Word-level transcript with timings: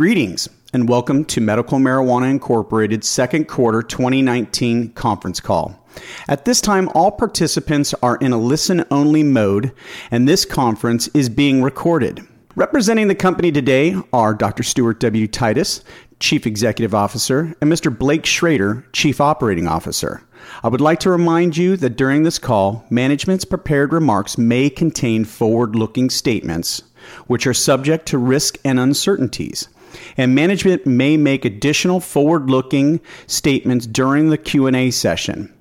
Greetings 0.00 0.48
and 0.72 0.88
welcome 0.88 1.26
to 1.26 1.42
Medical 1.42 1.76
Marijuana 1.76 2.30
Incorporated's 2.30 3.06
second 3.06 3.48
quarter 3.48 3.82
2019 3.82 4.94
conference 4.94 5.40
call. 5.40 5.78
At 6.26 6.46
this 6.46 6.62
time, 6.62 6.88
all 6.94 7.10
participants 7.10 7.92
are 8.02 8.16
in 8.16 8.32
a 8.32 8.38
listen 8.38 8.86
only 8.90 9.22
mode, 9.22 9.72
and 10.10 10.26
this 10.26 10.46
conference 10.46 11.08
is 11.08 11.28
being 11.28 11.62
recorded. 11.62 12.26
Representing 12.56 13.08
the 13.08 13.14
company 13.14 13.52
today 13.52 13.94
are 14.10 14.32
Dr. 14.32 14.62
Stuart 14.62 15.00
W. 15.00 15.28
Titus, 15.28 15.84
Chief 16.18 16.46
Executive 16.46 16.94
Officer, 16.94 17.54
and 17.60 17.70
Mr. 17.70 17.94
Blake 17.94 18.24
Schroeder, 18.24 18.86
Chief 18.94 19.20
Operating 19.20 19.68
Officer. 19.68 20.22
I 20.62 20.68
would 20.68 20.80
like 20.80 21.00
to 21.00 21.10
remind 21.10 21.58
you 21.58 21.76
that 21.76 21.98
during 21.98 22.22
this 22.22 22.38
call, 22.38 22.86
management's 22.88 23.44
prepared 23.44 23.92
remarks 23.92 24.38
may 24.38 24.70
contain 24.70 25.26
forward 25.26 25.76
looking 25.76 26.08
statements 26.08 26.84
which 27.26 27.46
are 27.46 27.54
subject 27.54 28.06
to 28.06 28.18
risk 28.18 28.56
and 28.64 28.78
uncertainties 28.78 29.68
and 30.16 30.34
management 30.34 30.86
may 30.86 31.16
make 31.16 31.44
additional 31.44 32.00
forward-looking 32.00 33.00
statements 33.26 33.86
during 33.86 34.30
the 34.30 34.38
Q&A 34.38 34.90
session. 34.90 35.52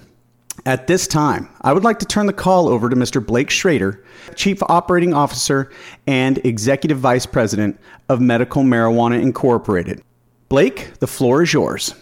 At 0.63 0.87
this 0.87 1.05
time, 1.05 1.49
I 1.61 1.73
would 1.73 1.83
like 1.83 1.99
to 1.99 2.05
turn 2.05 2.27
the 2.27 2.33
call 2.33 2.69
over 2.69 2.89
to 2.89 2.95
Mr. 2.95 3.23
Blake 3.23 3.49
Schroeder, 3.49 4.03
Chief 4.35 4.57
Operating 4.63 5.13
Officer 5.13 5.69
and 6.07 6.43
Executive 6.45 6.97
Vice 6.97 7.25
President 7.25 7.79
of 8.09 8.21
Medical 8.21 8.63
Marijuana 8.63 9.21
Incorporated. 9.21 10.01
Blake, 10.47 10.93
the 10.99 11.07
floor 11.07 11.43
is 11.43 11.53
yours. 11.53 11.93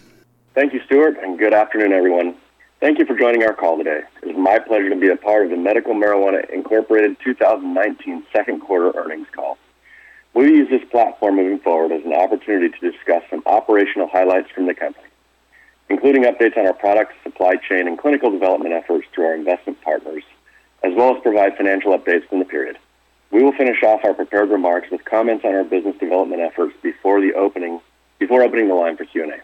Thank 0.54 0.72
you, 0.72 0.80
Stuart, 0.86 1.18
and 1.20 1.38
good 1.38 1.52
afternoon, 1.52 1.92
everyone. 1.92 2.36
Thank 2.80 2.98
you 2.98 3.06
for 3.06 3.18
joining 3.18 3.42
our 3.42 3.54
call 3.54 3.76
today. 3.76 4.02
It 4.22 4.30
is 4.30 4.36
my 4.36 4.58
pleasure 4.58 4.90
to 4.90 4.96
be 4.96 5.08
a 5.08 5.16
part 5.16 5.44
of 5.44 5.50
the 5.50 5.56
Medical 5.56 5.94
Marijuana 5.94 6.48
Incorporated 6.50 7.16
2019 7.24 8.24
second 8.32 8.60
quarter 8.60 8.96
earnings 8.96 9.26
call. 9.34 9.58
We 10.32 10.46
use 10.46 10.70
this 10.70 10.82
platform 10.90 11.36
moving 11.36 11.58
forward 11.58 11.92
as 11.92 12.04
an 12.04 12.12
opportunity 12.12 12.68
to 12.68 12.90
discuss 12.90 13.22
some 13.30 13.42
operational 13.46 14.08
highlights 14.08 14.50
from 14.50 14.66
the 14.66 14.74
company 14.74 15.06
including 15.88 16.24
updates 16.24 16.56
on 16.56 16.66
our 16.66 16.72
products, 16.72 17.14
supply 17.22 17.56
chain, 17.56 17.86
and 17.86 17.98
clinical 17.98 18.30
development 18.30 18.74
efforts 18.74 19.06
through 19.14 19.26
our 19.26 19.34
investment 19.34 19.80
partners, 19.82 20.24
as 20.82 20.92
well 20.94 21.16
as 21.16 21.22
provide 21.22 21.56
financial 21.56 21.96
updates 21.96 22.28
from 22.28 22.38
the 22.38 22.44
period. 22.44 22.78
We 23.30 23.42
will 23.42 23.52
finish 23.52 23.82
off 23.82 24.04
our 24.04 24.14
prepared 24.14 24.50
remarks 24.50 24.90
with 24.90 25.04
comments 25.04 25.44
on 25.44 25.54
our 25.54 25.64
business 25.64 25.96
development 25.98 26.40
efforts 26.40 26.74
before 26.82 27.20
the 27.20 27.34
opening 27.34 27.80
before 28.18 28.42
opening 28.42 28.68
the 28.68 28.74
line 28.74 28.96
for 28.96 29.04
Q&A. 29.04 29.40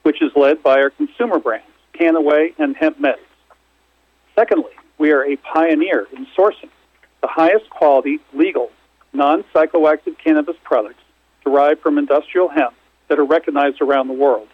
which 0.04 0.22
is 0.22 0.32
led 0.36 0.62
by 0.62 0.82
our 0.82 0.90
consumer 0.90 1.40
brands, 1.40 1.68
Kannaway 1.94 2.54
and 2.58 2.76
HempMeds. 2.76 3.16
Secondly, 4.36 4.72
we 4.98 5.12
are 5.12 5.24
a 5.24 5.36
pioneer 5.38 6.08
in 6.14 6.26
sourcing 6.38 6.70
the 7.22 7.28
highest 7.28 7.70
quality, 7.70 8.20
legal, 8.34 8.72
non 9.14 9.44
psychoactive 9.54 10.18
cannabis 10.18 10.56
products 10.64 11.02
derived 11.44 11.82
from 11.82 11.98
industrial 11.98 12.48
hemp 12.48 12.74
that 13.08 13.20
are 13.20 13.26
recognized 13.26 13.82
around 13.82 14.08
the 14.08 14.14
world. 14.14 14.48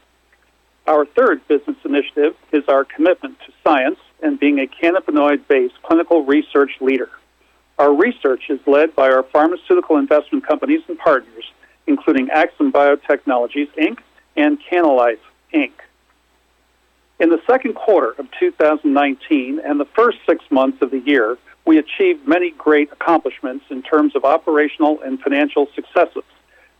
Our 0.87 1.05
third 1.05 1.47
business 1.47 1.77
initiative 1.83 2.35
is 2.51 2.63
our 2.67 2.85
commitment 2.85 3.37
to 3.45 3.53
science 3.63 3.99
and 4.21 4.39
being 4.39 4.59
a 4.59 4.67
cannabinoid 4.67 5.47
based 5.47 5.75
clinical 5.83 6.23
research 6.25 6.71
leader. 6.81 7.09
Our 7.77 7.93
research 7.93 8.43
is 8.49 8.59
led 8.65 8.95
by 8.95 9.09
our 9.09 9.23
pharmaceutical 9.23 9.97
investment 9.97 10.47
companies 10.47 10.81
and 10.87 10.97
partners, 10.97 11.45
including 11.87 12.29
AXIM 12.29 12.71
Biotechnologies, 12.71 13.69
Inc. 13.77 13.99
and 14.35 14.57
Kannalife, 14.71 15.19
Inc. 15.53 15.71
In 17.19 17.29
the 17.29 17.41
second 17.47 17.75
quarter 17.75 18.11
of 18.11 18.27
2019 18.39 19.59
and 19.59 19.79
the 19.79 19.85
first 19.85 20.17
six 20.27 20.43
months 20.51 20.81
of 20.81 20.91
the 20.91 20.99
year, 20.99 21.37
we 21.65 21.77
achieved 21.77 22.27
many 22.27 22.51
great 22.51 22.91
accomplishments 22.91 23.65
in 23.69 23.81
terms 23.81 24.15
of 24.15 24.23
operational 24.23 25.01
and 25.01 25.19
financial 25.19 25.67
successes, 25.75 26.23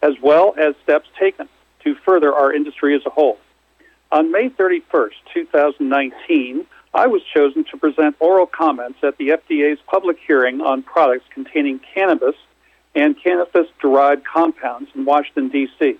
as 0.02 0.14
well 0.22 0.54
as 0.58 0.76
steps 0.84 1.08
taken 1.20 1.48
to 1.84 1.96
further 2.06 2.34
our 2.34 2.54
industry 2.54 2.96
as 2.96 3.02
a 3.06 3.10
whole. 3.10 3.38
On 4.12 4.32
May 4.32 4.50
31st, 4.50 5.14
2019, 5.34 6.66
I 6.96 7.08
was 7.08 7.22
chosen 7.24 7.66
to 7.66 7.78
present 7.78 8.16
oral 8.22 8.46
comments 8.46 9.00
at 9.04 9.18
the 9.18 9.28
FDA's 9.30 9.80
public 9.86 10.18
hearing 10.26 10.62
on 10.62 10.82
products 10.82 11.26
containing 11.30 11.82
cannabis 11.94 12.36
and 12.96 13.22
cannabis 13.22 13.68
derived 13.82 14.24
compounds 14.26 14.90
in 14.96 15.04
Washington, 15.04 15.50
D.C. 15.50 15.98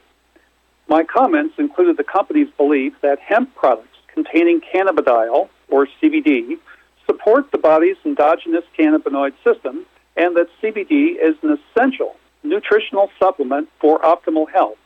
My 0.88 1.04
comments 1.04 1.56
included 1.58 1.98
the 1.98 2.06
company's 2.06 2.48
belief 2.56 2.94
that 3.02 3.20
hemp 3.20 3.54
products 3.56 3.98
containing 4.08 4.62
cannabidiol, 4.62 5.50
or 5.68 5.86
CBD, 6.02 6.58
support 7.06 7.52
the 7.52 7.58
body's 7.58 7.98
endogenous 8.06 8.64
cannabinoid 8.80 9.34
system 9.44 9.86
and 10.16 10.38
that 10.38 10.48
CBD 10.64 11.18
is 11.22 11.36
an 11.42 11.60
essential 11.76 12.16
nutritional 12.42 13.12
supplement 13.20 13.68
for 13.82 14.00
optimal 14.00 14.50
health, 14.50 14.78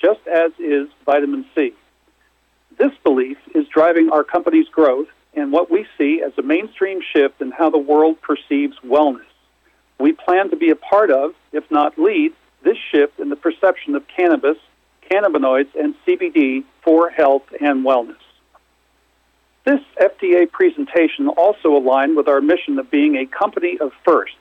just 0.00 0.26
as 0.26 0.50
is 0.58 0.88
vitamin 1.04 1.44
C. 1.54 1.74
This 2.78 2.92
belief 3.04 3.36
is 3.54 3.68
driving 3.68 4.08
our 4.10 4.24
company's 4.24 4.68
growth 4.68 5.08
and 5.38 5.52
what 5.52 5.70
we 5.70 5.86
see 5.96 6.22
as 6.24 6.32
a 6.36 6.42
mainstream 6.42 7.00
shift 7.12 7.40
in 7.40 7.52
how 7.52 7.70
the 7.70 7.78
world 7.78 8.20
perceives 8.20 8.76
wellness. 8.84 9.22
We 9.98 10.12
plan 10.12 10.50
to 10.50 10.56
be 10.56 10.70
a 10.70 10.76
part 10.76 11.10
of, 11.10 11.34
if 11.52 11.70
not 11.70 11.98
lead, 11.98 12.32
this 12.64 12.76
shift 12.90 13.20
in 13.20 13.28
the 13.28 13.36
perception 13.36 13.94
of 13.94 14.02
cannabis, 14.08 14.56
cannabinoids, 15.10 15.74
and 15.78 15.94
CBD 16.06 16.64
for 16.82 17.08
health 17.08 17.44
and 17.60 17.84
wellness. 17.84 18.16
This 19.64 19.80
FDA 20.00 20.50
presentation 20.50 21.28
also 21.28 21.76
aligned 21.76 22.16
with 22.16 22.26
our 22.26 22.40
mission 22.40 22.78
of 22.78 22.90
being 22.90 23.16
a 23.16 23.26
company 23.26 23.78
of 23.80 23.92
firsts, 24.04 24.36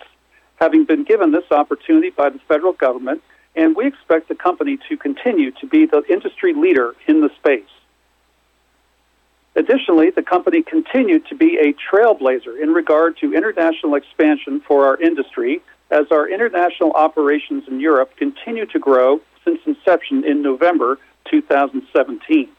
having 0.59 0.85
been 0.85 1.03
given 1.03 1.31
this 1.31 1.51
opportunity 1.51 2.09
by 2.09 2.29
the 2.29 2.39
federal 2.47 2.73
government, 2.73 3.21
and 3.55 3.75
we 3.75 3.87
expect 3.87 4.29
the 4.29 4.35
company 4.35 4.77
to 4.89 4.97
continue 4.97 5.51
to 5.51 5.67
be 5.67 5.85
the 5.85 6.03
industry 6.09 6.53
leader 6.53 6.95
in 7.07 7.21
the 7.21 7.29
space. 7.37 7.69
Additionally, 9.57 10.11
the 10.11 10.21
company 10.21 10.61
continued 10.61 11.25
to 11.25 11.35
be 11.35 11.57
a 11.57 11.73
trailblazer 11.73 12.61
in 12.61 12.69
regard 12.69 13.17
to 13.17 13.33
international 13.33 13.95
expansion 13.95 14.61
for 14.61 14.85
our 14.85 15.01
industry 15.01 15.61
as 15.89 16.05
our 16.11 16.29
international 16.29 16.91
operations 16.91 17.63
in 17.67 17.79
Europe 17.79 18.15
continue 18.17 18.67
to 18.67 18.77
grow 18.77 19.19
since 19.43 19.59
inception 19.65 20.23
in 20.23 20.43
November 20.43 20.99
2017. 21.31 22.49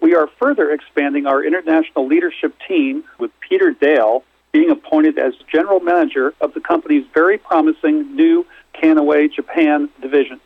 We 0.00 0.14
are 0.14 0.28
further 0.38 0.70
expanding 0.70 1.26
our 1.26 1.44
international 1.44 2.06
leadership 2.06 2.54
team 2.66 3.02
with 3.18 3.32
Peter 3.40 3.72
Dale 3.72 4.22
being 4.52 4.70
appointed 4.70 5.18
as 5.18 5.34
general 5.52 5.80
manager 5.80 6.32
of 6.40 6.54
the 6.54 6.60
company's 6.60 7.06
very 7.12 7.38
promising 7.38 8.14
new 8.14 8.46
Kannaway 8.80 9.32
Japan 9.32 9.88
division. 10.00 10.40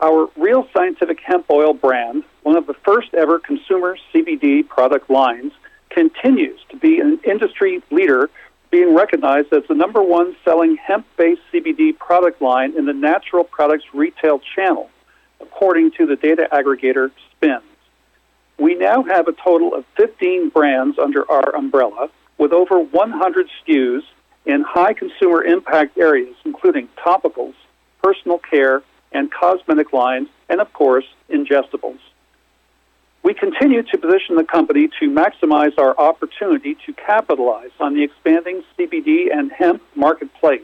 Our 0.00 0.28
Real 0.36 0.66
Scientific 0.74 1.20
Hemp 1.20 1.48
Oil 1.48 1.74
brand, 1.74 2.24
one 2.42 2.56
of 2.56 2.66
the 2.66 2.74
first 2.74 3.14
ever 3.14 3.38
consumer 3.38 3.96
CBD 4.12 4.66
product 4.66 5.08
lines, 5.10 5.52
continues 5.90 6.58
to 6.70 6.76
be 6.76 7.00
an 7.00 7.20
industry 7.24 7.82
leader, 7.90 8.30
being 8.70 8.94
recognized 8.94 9.52
as 9.52 9.62
the 9.68 9.74
number 9.74 10.02
one 10.02 10.34
selling 10.44 10.76
hemp 10.76 11.06
based 11.16 11.42
CBD 11.52 11.96
product 11.96 12.40
line 12.40 12.76
in 12.76 12.86
the 12.86 12.92
natural 12.92 13.44
products 13.44 13.84
retail 13.92 14.40
channel, 14.56 14.88
according 15.40 15.90
to 15.92 16.06
the 16.06 16.16
data 16.16 16.48
aggregator 16.50 17.10
SPINS. 17.32 17.62
We 18.58 18.74
now 18.74 19.02
have 19.02 19.28
a 19.28 19.32
total 19.32 19.74
of 19.74 19.84
15 19.96 20.48
brands 20.50 20.98
under 20.98 21.30
our 21.30 21.54
umbrella, 21.54 22.08
with 22.38 22.52
over 22.52 22.78
100 22.78 23.46
SKUs 23.66 24.02
in 24.46 24.62
high 24.62 24.94
consumer 24.94 25.44
impact 25.44 25.98
areas, 25.98 26.34
including 26.44 26.88
topicals, 26.96 27.54
personal 28.02 28.38
care, 28.38 28.82
and 29.12 29.30
cosmetic 29.30 29.92
lines, 29.92 30.28
and 30.48 30.60
of 30.60 30.72
course, 30.72 31.04
ingestibles. 31.30 31.98
We 33.22 33.34
continue 33.34 33.82
to 33.84 33.98
position 33.98 34.34
the 34.34 34.44
company 34.44 34.88
to 34.98 35.08
maximize 35.08 35.78
our 35.78 35.96
opportunity 35.98 36.76
to 36.86 36.92
capitalize 36.92 37.70
on 37.78 37.94
the 37.94 38.02
expanding 38.02 38.64
CBD 38.76 39.32
and 39.32 39.52
hemp 39.52 39.80
marketplace. 39.94 40.62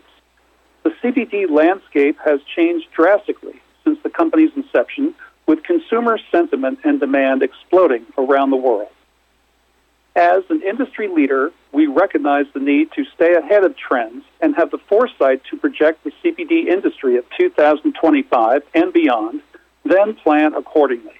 The 0.83 0.91
CBD 1.03 1.49
landscape 1.49 2.19
has 2.25 2.41
changed 2.57 2.89
drastically 2.93 3.61
since 3.85 3.99
the 4.03 4.11
company's 4.11 4.51
inception, 4.57 5.15
with 5.47 5.63
consumer 5.63 6.19
sentiment 6.31 6.81
and 6.85 7.01
demand 7.01 7.43
exploding 7.43 8.05
around 8.19 8.51
the 8.51 8.57
world. 8.57 8.91
As 10.15 10.43
an 10.51 10.63
industry 10.63 11.09
leader, 11.09 11.53
we 11.73 11.87
recognize 11.87 12.47
the 12.53 12.61
need 12.61 12.91
to 12.93 13.05
stay 13.15 13.35
ahead 13.35 13.65
of 13.65 13.77
trends 13.77 14.25
and 14.41 14.55
have 14.57 14.71
the 14.71 14.79
foresight 14.79 15.43
to 15.51 15.57
project 15.57 16.05
the 16.05 16.13
CBD 16.23 16.67
industry 16.67 17.17
of 17.17 17.25
2025 17.39 18.63
and 18.75 18.93
beyond, 18.93 19.41
then 19.85 20.15
plan 20.15 20.55
accordingly. 20.55 21.19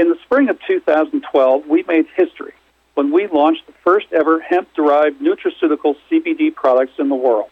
In 0.00 0.08
the 0.08 0.16
spring 0.24 0.48
of 0.48 0.58
2012, 0.66 1.66
we 1.66 1.82
made 1.82 2.06
history 2.16 2.54
when 2.94 3.12
we 3.12 3.26
launched 3.26 3.66
the 3.66 3.74
first 3.84 4.06
ever 4.14 4.40
hemp 4.40 4.72
derived 4.72 5.20
nutraceutical 5.20 5.94
CBD 6.10 6.54
products 6.54 6.94
in 6.98 7.10
the 7.10 7.14
world. 7.14 7.50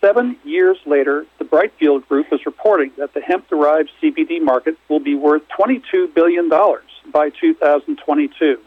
Seven 0.00 0.36
years 0.42 0.76
later, 0.86 1.24
the 1.38 1.44
Brightfield 1.44 2.08
Group 2.08 2.32
is 2.32 2.44
reporting 2.46 2.90
that 2.98 3.14
the 3.14 3.20
hemp 3.20 3.48
derived 3.48 3.92
CBD 4.02 4.42
market 4.42 4.76
will 4.88 4.98
be 4.98 5.14
worth 5.14 5.42
$22 5.56 6.12
billion 6.12 6.48
by 6.48 7.30
2022. 7.30 8.58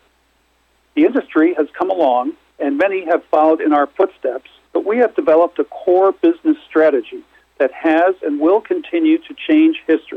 The 0.96 1.04
industry 1.04 1.54
has 1.56 1.68
come 1.78 1.90
along, 1.90 2.32
and 2.60 2.78
many 2.78 3.04
have 3.04 3.26
followed 3.26 3.60
in 3.60 3.74
our 3.74 3.88
footsteps, 3.88 4.50
but 4.72 4.86
we 4.86 5.00
have 5.00 5.14
developed 5.18 5.60
a 5.60 5.66
core 5.66 6.14
business 6.14 6.56
strategy 6.66 7.26
that 7.58 7.74
has 7.74 8.16
and 8.24 8.40
will 8.40 8.62
continue 8.62 9.18
to 9.18 9.36
change 9.50 9.84
history. 9.86 10.09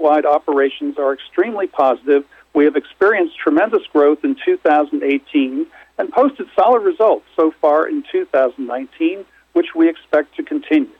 Our 0.00 0.14
company 0.14 0.24
wide 0.24 0.26
operations 0.26 0.98
are 0.98 1.12
extremely 1.12 1.66
positive. 1.66 2.24
We 2.54 2.64
have 2.64 2.76
experienced 2.76 3.38
tremendous 3.38 3.86
growth 3.92 4.24
in 4.24 4.36
2018 4.44 5.66
and 5.98 6.12
posted 6.12 6.46
solid 6.54 6.82
results 6.82 7.26
so 7.36 7.52
far 7.60 7.88
in 7.88 8.02
2019, 8.10 9.24
which 9.52 9.74
we 9.74 9.88
expect 9.88 10.36
to 10.36 10.42
continue. 10.42 10.90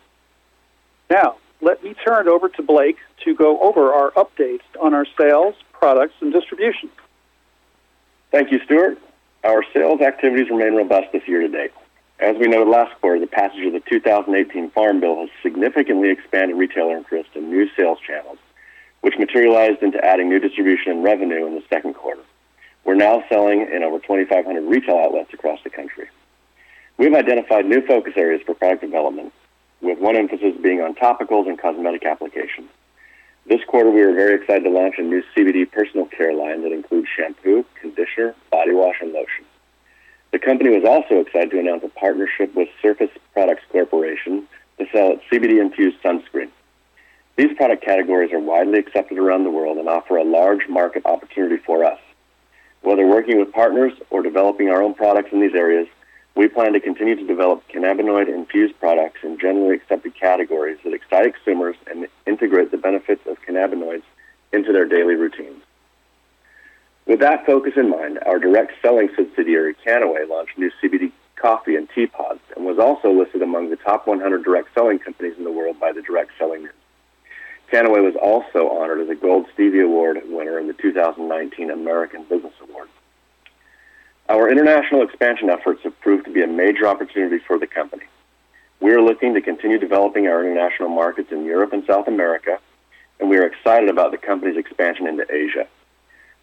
Now, 1.11 1.37
let 1.61 1.83
me 1.83 1.95
turn 1.95 2.27
it 2.27 2.31
over 2.31 2.49
to 2.49 2.63
Blake 2.63 2.99
to 3.25 3.35
go 3.35 3.59
over 3.61 3.93
our 3.93 4.11
updates 4.13 4.63
on 4.81 4.95
our 4.95 5.07
sales, 5.19 5.55
products, 5.73 6.15
and 6.21 6.33
distribution. 6.33 6.91
Thank 8.31 8.53
you, 8.53 8.61
Stuart. 8.65 8.99
Our 9.45 9.65
sales 9.75 10.01
activities 10.01 10.51
remain 10.51 10.75
robust 10.75 11.13
this 11.13 11.27
year 11.27 11.41
to 11.41 11.49
date. 11.49 11.73
As 12.21 12.37
we 12.37 12.49
noted 12.49 12.69
last 12.69 13.01
quarter, 13.01 13.19
the 13.19 13.27
passage 13.27 13.65
of 13.67 13.73
the 13.73 13.81
2018 13.91 14.71
Farm 14.71 15.01
Bill 15.01 15.21
has 15.21 15.31
significantly 15.43 16.11
expanded 16.11 16.57
retailer 16.57 16.99
interest 16.99 17.31
in 17.35 17.49
new 17.49 17.67
sales 17.75 17.99
channels, 18.07 18.39
which 19.01 19.19
materialized 19.19 19.83
into 19.83 20.05
adding 20.05 20.29
new 20.29 20.39
distribution 20.39 20.93
and 20.93 21.05
revenue 21.05 21.47
in 21.47 21.55
the 21.55 21.63
second 21.71 21.95
quarter. 21.95 22.23
We're 22.85 22.95
now 22.95 23.23
selling 23.29 23.63
in 23.73 23.83
over 23.83 23.99
2,500 23.99 24.61
retail 24.63 24.99
outlets 24.99 25.33
across 25.33 25.63
the 25.63 25.71
country. 25.71 26.09
We've 26.97 27.15
identified 27.15 27.67
new 27.67 27.87
focus 27.87 28.15
areas 28.17 28.43
for 28.45 28.55
product 28.55 28.83
development, 28.83 29.33
with 29.81 29.99
one 29.99 30.17
emphasis 30.17 30.55
being 30.63 30.81
on 30.81 30.95
topicals 30.95 31.49
and 31.49 31.59
cosmetic 31.59 32.05
applications. 32.05 32.69
This 33.47 33.61
quarter, 33.67 33.91
we 33.91 34.03
are 34.03 34.13
very 34.13 34.35
excited 34.35 34.65
to 34.65 34.71
launch 34.71 34.97
a 34.99 35.03
new 35.03 35.23
CBD 35.35 35.71
personal 35.71 36.07
care 36.07 36.35
line 36.35 36.63
that 36.63 36.73
includes 36.73 37.09
shampoo, 37.17 37.65
conditioner, 37.81 38.35
body 38.51 38.73
wash, 38.73 38.97
and 39.01 39.13
lotion. 39.13 39.45
The 40.33 40.39
company 40.39 40.71
was 40.71 40.85
also 40.85 41.21
excited 41.21 41.51
to 41.53 41.59
announce 41.59 41.83
a 41.83 41.89
partnership 41.89 42.55
with 42.55 42.69
Surface 42.81 43.11
Products 43.33 43.63
Corporation 43.71 44.47
to 44.79 44.87
sell 44.93 45.13
its 45.13 45.23
CBD-infused 45.33 46.03
sunscreen. 46.03 46.51
These 47.41 47.57
product 47.57 47.83
categories 47.83 48.35
are 48.35 48.39
widely 48.39 48.79
accepted 48.79 49.17
around 49.17 49.45
the 49.45 49.51
world 49.51 49.79
and 49.79 49.89
offer 49.89 50.19
a 50.19 50.25
large 50.25 50.69
market 50.69 51.07
opportunity 51.07 51.57
for 51.57 51.87
us. 51.87 51.99
Whether 52.83 53.07
working 53.07 53.39
with 53.39 53.51
partners 53.51 53.95
or 54.11 54.21
developing 54.21 54.69
our 54.69 54.83
own 54.83 54.93
products 54.93 55.31
in 55.33 55.41
these 55.41 55.55
areas, 55.55 55.89
we 56.35 56.49
plan 56.49 56.75
to 56.75 56.81
continue 56.81 57.17
to 57.17 57.27
develop 57.27 57.67
cannabinoid-infused 57.69 58.79
products 58.79 59.21
in 59.23 59.39
generally 59.39 59.77
accepted 59.77 60.15
categories 60.21 60.81
that 60.85 60.93
excite 60.93 61.35
consumers 61.35 61.77
and 61.91 62.09
integrate 62.27 62.73
the 62.73 62.77
benefits 62.77 63.23
of 63.27 63.39
cannabinoids 63.41 64.03
into 64.53 64.71
their 64.71 64.85
daily 64.85 65.15
routines. 65.15 65.63
With 67.07 67.21
that 67.21 67.47
focus 67.47 67.73
in 67.75 67.89
mind, 67.89 68.19
our 68.27 68.39
direct 68.39 68.73
selling 68.83 69.09
subsidiary, 69.17 69.75
Kannaway, 69.83 70.29
launched 70.29 70.59
new 70.59 70.71
CBD 70.83 71.11
coffee 71.37 71.77
and 71.77 71.89
tea 71.95 72.07
pods 72.07 72.41
and 72.55 72.67
was 72.67 72.79
also 72.79 73.11
listed 73.11 73.41
among 73.41 73.71
the 73.71 73.77
top 73.77 74.07
100 74.07 74.45
direct 74.45 74.69
selling 74.75 74.99
companies 74.99 75.39
in 75.39 75.45
the 75.45 75.51
world 75.51 75.81
by 75.81 75.91
the 75.91 76.03
Direct 76.03 76.33
Selling 76.39 76.65
News. 76.65 76.80
Kannaway 77.71 78.01
was 78.01 78.17
also 78.17 78.69
honored 78.69 79.01
as 79.01 79.09
a 79.09 79.15
Gold 79.15 79.47
Stevie 79.55 79.81
Award 79.81 80.21
winner 80.27 80.59
in 80.59 80.67
the 80.67 80.73
2019 80.73 81.71
American 81.71 82.25
Business 82.25 82.53
Awards. 82.63 82.91
Our 84.29 84.51
international 84.51 85.03
expansion 85.03 85.51
efforts 85.51 85.83
have 85.85 85.99
proved 86.01 86.25
to 86.25 86.33
be 86.33 86.43
a 86.43 86.49
major 86.49 86.87
opportunity 86.87 87.39
for 87.39 87.59
the 87.59 87.69
company. 87.69 88.05
We 88.81 88.93
are 88.93 89.01
looking 89.01 89.35
to 89.35 89.41
continue 89.41 89.79
developing 89.79 90.27
our 90.27 90.41
international 90.41 90.89
markets 90.89 91.31
in 91.31 91.45
Europe 91.45 91.73
and 91.73 91.85
South 91.87 92.09
America, 92.09 92.59
and 93.21 93.31
we 93.31 93.39
are 93.39 93.47
excited 93.47 93.89
about 93.89 94.11
the 94.11 94.19
company's 94.19 94.57
expansion 94.57 95.07
into 95.07 95.33
Asia. 95.33 95.67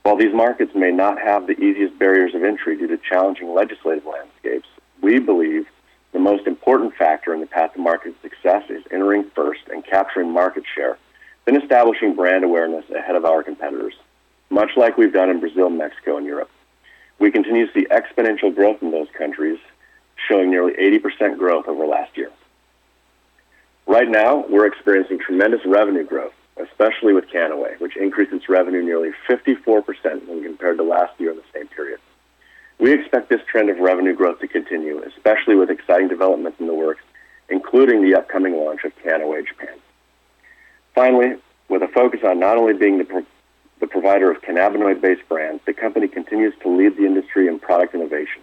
While 0.03 0.15
these 0.15 0.33
markets 0.33 0.71
may 0.75 0.91
not 0.91 1.19
have 1.19 1.47
the 1.47 1.59
easiest 1.59 1.99
barriers 1.99 2.35
of 2.35 2.43
entry 2.43 2.77
due 2.77 2.87
to 2.87 2.97
challenging 2.97 3.53
legislative 3.53 4.05
landscapes, 4.05 4.69
we 5.01 5.19
believe 5.19 5.65
the 6.13 6.19
most 6.19 6.47
important 6.47 6.95
factor 6.95 7.33
in 7.33 7.41
the 7.41 7.47
path 7.47 7.73
to 7.73 7.79
market 7.79 8.15
success 8.21 8.63
is 8.69 8.83
entering 8.91 9.29
first 9.35 9.61
and 9.69 9.85
capturing 9.85 10.31
market 10.31 10.63
share, 10.73 10.97
then 11.47 11.61
establishing 11.61 12.13
brand 12.13 12.43
awareness 12.43 12.83
ahead 12.89 13.15
of 13.15 13.23
our 13.23 13.41
competitors, 13.41 13.93
much 14.49 14.71
like 14.75 14.97
we've 14.97 15.13
done 15.13 15.29
in 15.29 15.39
Brazil, 15.39 15.69
Mexico, 15.69 16.17
and 16.17 16.25
Europe. 16.25 16.49
We 17.19 17.31
continue 17.31 17.65
to 17.65 17.73
see 17.73 17.87
exponential 17.89 18.53
growth 18.53 18.83
in 18.83 18.91
those 18.91 19.07
countries, 19.17 19.57
showing 20.27 20.51
nearly 20.51 20.73
80% 20.73 21.37
growth 21.37 21.69
over 21.69 21.87
last 21.87 22.17
year. 22.17 22.31
Right 23.87 24.09
now, 24.09 24.43
we're 24.49 24.65
experiencing 24.65 25.19
tremendous 25.19 25.61
revenue 25.65 26.03
growth, 26.03 26.33
especially 26.57 27.13
with 27.13 27.29
Kannaway, 27.29 27.79
which 27.79 27.95
increased 27.95 28.33
its 28.33 28.49
revenue 28.49 28.83
nearly 28.83 29.11
54% 29.29 30.27
when 30.27 30.43
compared 30.43 30.77
to 30.77 30.83
last 30.83 31.17
year 31.17 31.31
in 31.31 31.37
the 31.37 31.43
same 31.53 31.67
period. 31.67 32.01
We 32.77 32.91
expect 32.91 33.29
this 33.29 33.41
trend 33.49 33.69
of 33.69 33.77
revenue 33.77 34.13
growth 34.13 34.41
to 34.41 34.49
continue, 34.49 35.01
especially 35.01 35.55
with 35.55 35.69
exciting 35.69 36.09
developments 36.09 36.59
in 36.59 36.67
the 36.67 36.73
works, 36.73 37.03
including 37.47 38.03
the 38.03 38.17
upcoming 38.17 38.57
launch 38.57 38.83
of 38.83 38.91
Kannaway 39.01 39.47
Japan. 39.47 39.77
Finally, 40.97 41.35
with 41.69 41.83
a 41.83 41.87
focus 41.89 42.21
on 42.23 42.39
not 42.39 42.57
only 42.57 42.73
being 42.73 42.97
the 42.97 43.23
the 43.79 43.85
provider 43.85 44.31
of 44.31 44.41
cannabinoid-based 44.41 45.29
brands, 45.29 45.61
the 45.67 45.71
company 45.71 46.07
continues 46.07 46.55
to 46.63 46.69
lead 46.69 46.97
the 46.97 47.05
industry 47.05 47.47
in 47.47 47.59
product 47.59 47.93
innovation, 47.93 48.41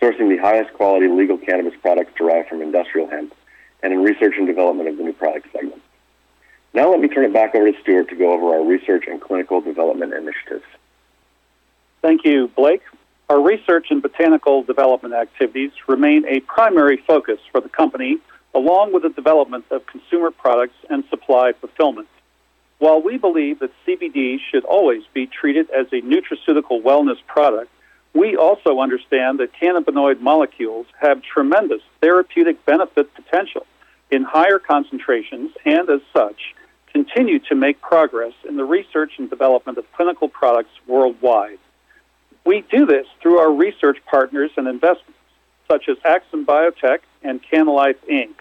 sourcing 0.00 0.30
the 0.30 0.38
highest 0.38 0.72
quality 0.72 1.08
legal 1.08 1.36
cannabis 1.36 1.74
products 1.82 2.10
derived 2.16 2.48
from 2.48 2.62
industrial 2.62 3.06
hemp, 3.06 3.34
and 3.82 3.92
in 3.92 4.02
research 4.02 4.32
and 4.38 4.46
development 4.46 4.88
of 4.88 4.96
the 4.96 5.02
new 5.02 5.12
product 5.12 5.46
segment. 5.52 5.82
Now 6.72 6.90
let 6.90 7.00
me 7.00 7.08
turn 7.08 7.26
it 7.26 7.34
back 7.34 7.54
over 7.54 7.70
to 7.70 7.78
Stuart 7.82 8.08
to 8.08 8.16
go 8.16 8.32
over 8.32 8.54
our 8.54 8.64
research 8.64 9.04
and 9.06 9.20
clinical 9.20 9.60
development 9.60 10.14
initiatives. 10.14 10.64
Thank 12.00 12.24
you, 12.24 12.48
Blake. 12.56 12.80
Our 13.28 13.42
research 13.42 13.88
and 13.90 14.00
botanical 14.00 14.62
development 14.62 15.12
activities 15.12 15.72
remain 15.86 16.24
a 16.26 16.40
primary 16.40 16.96
focus 17.06 17.40
for 17.52 17.60
the 17.60 17.68
company, 17.68 18.20
along 18.54 18.92
with 18.92 19.02
the 19.02 19.10
development 19.10 19.64
of 19.70 19.86
consumer 19.86 20.30
products 20.30 20.76
and 20.88 21.04
supply 21.10 21.52
fulfillment. 21.52 22.08
While 22.78 23.02
we 23.02 23.18
believe 23.18 23.60
that 23.60 23.70
CBD 23.86 24.38
should 24.50 24.64
always 24.64 25.02
be 25.12 25.26
treated 25.26 25.70
as 25.70 25.86
a 25.92 26.02
nutraceutical 26.02 26.82
wellness 26.82 27.18
product, 27.26 27.70
we 28.14 28.36
also 28.36 28.80
understand 28.80 29.40
that 29.40 29.52
cannabinoid 29.60 30.20
molecules 30.20 30.86
have 31.00 31.22
tremendous 31.22 31.82
therapeutic 32.00 32.64
benefit 32.64 33.12
potential 33.14 33.66
in 34.10 34.22
higher 34.22 34.58
concentrations 34.58 35.52
and, 35.64 35.88
as 35.90 36.00
such, 36.12 36.54
continue 36.92 37.40
to 37.40 37.56
make 37.56 37.80
progress 37.80 38.32
in 38.48 38.56
the 38.56 38.64
research 38.64 39.12
and 39.18 39.28
development 39.28 39.78
of 39.78 39.92
clinical 39.94 40.28
products 40.28 40.70
worldwide. 40.86 41.58
We 42.46 42.60
do 42.70 42.86
this 42.86 43.06
through 43.20 43.38
our 43.38 43.50
research 43.50 43.98
partners 44.08 44.50
and 44.56 44.68
investments, 44.68 45.18
such 45.68 45.88
as 45.88 45.96
AXIM 46.04 46.44
Biotech 46.44 46.98
and 47.22 47.40
Kannalife 47.42 47.96
Inc. 48.08 48.34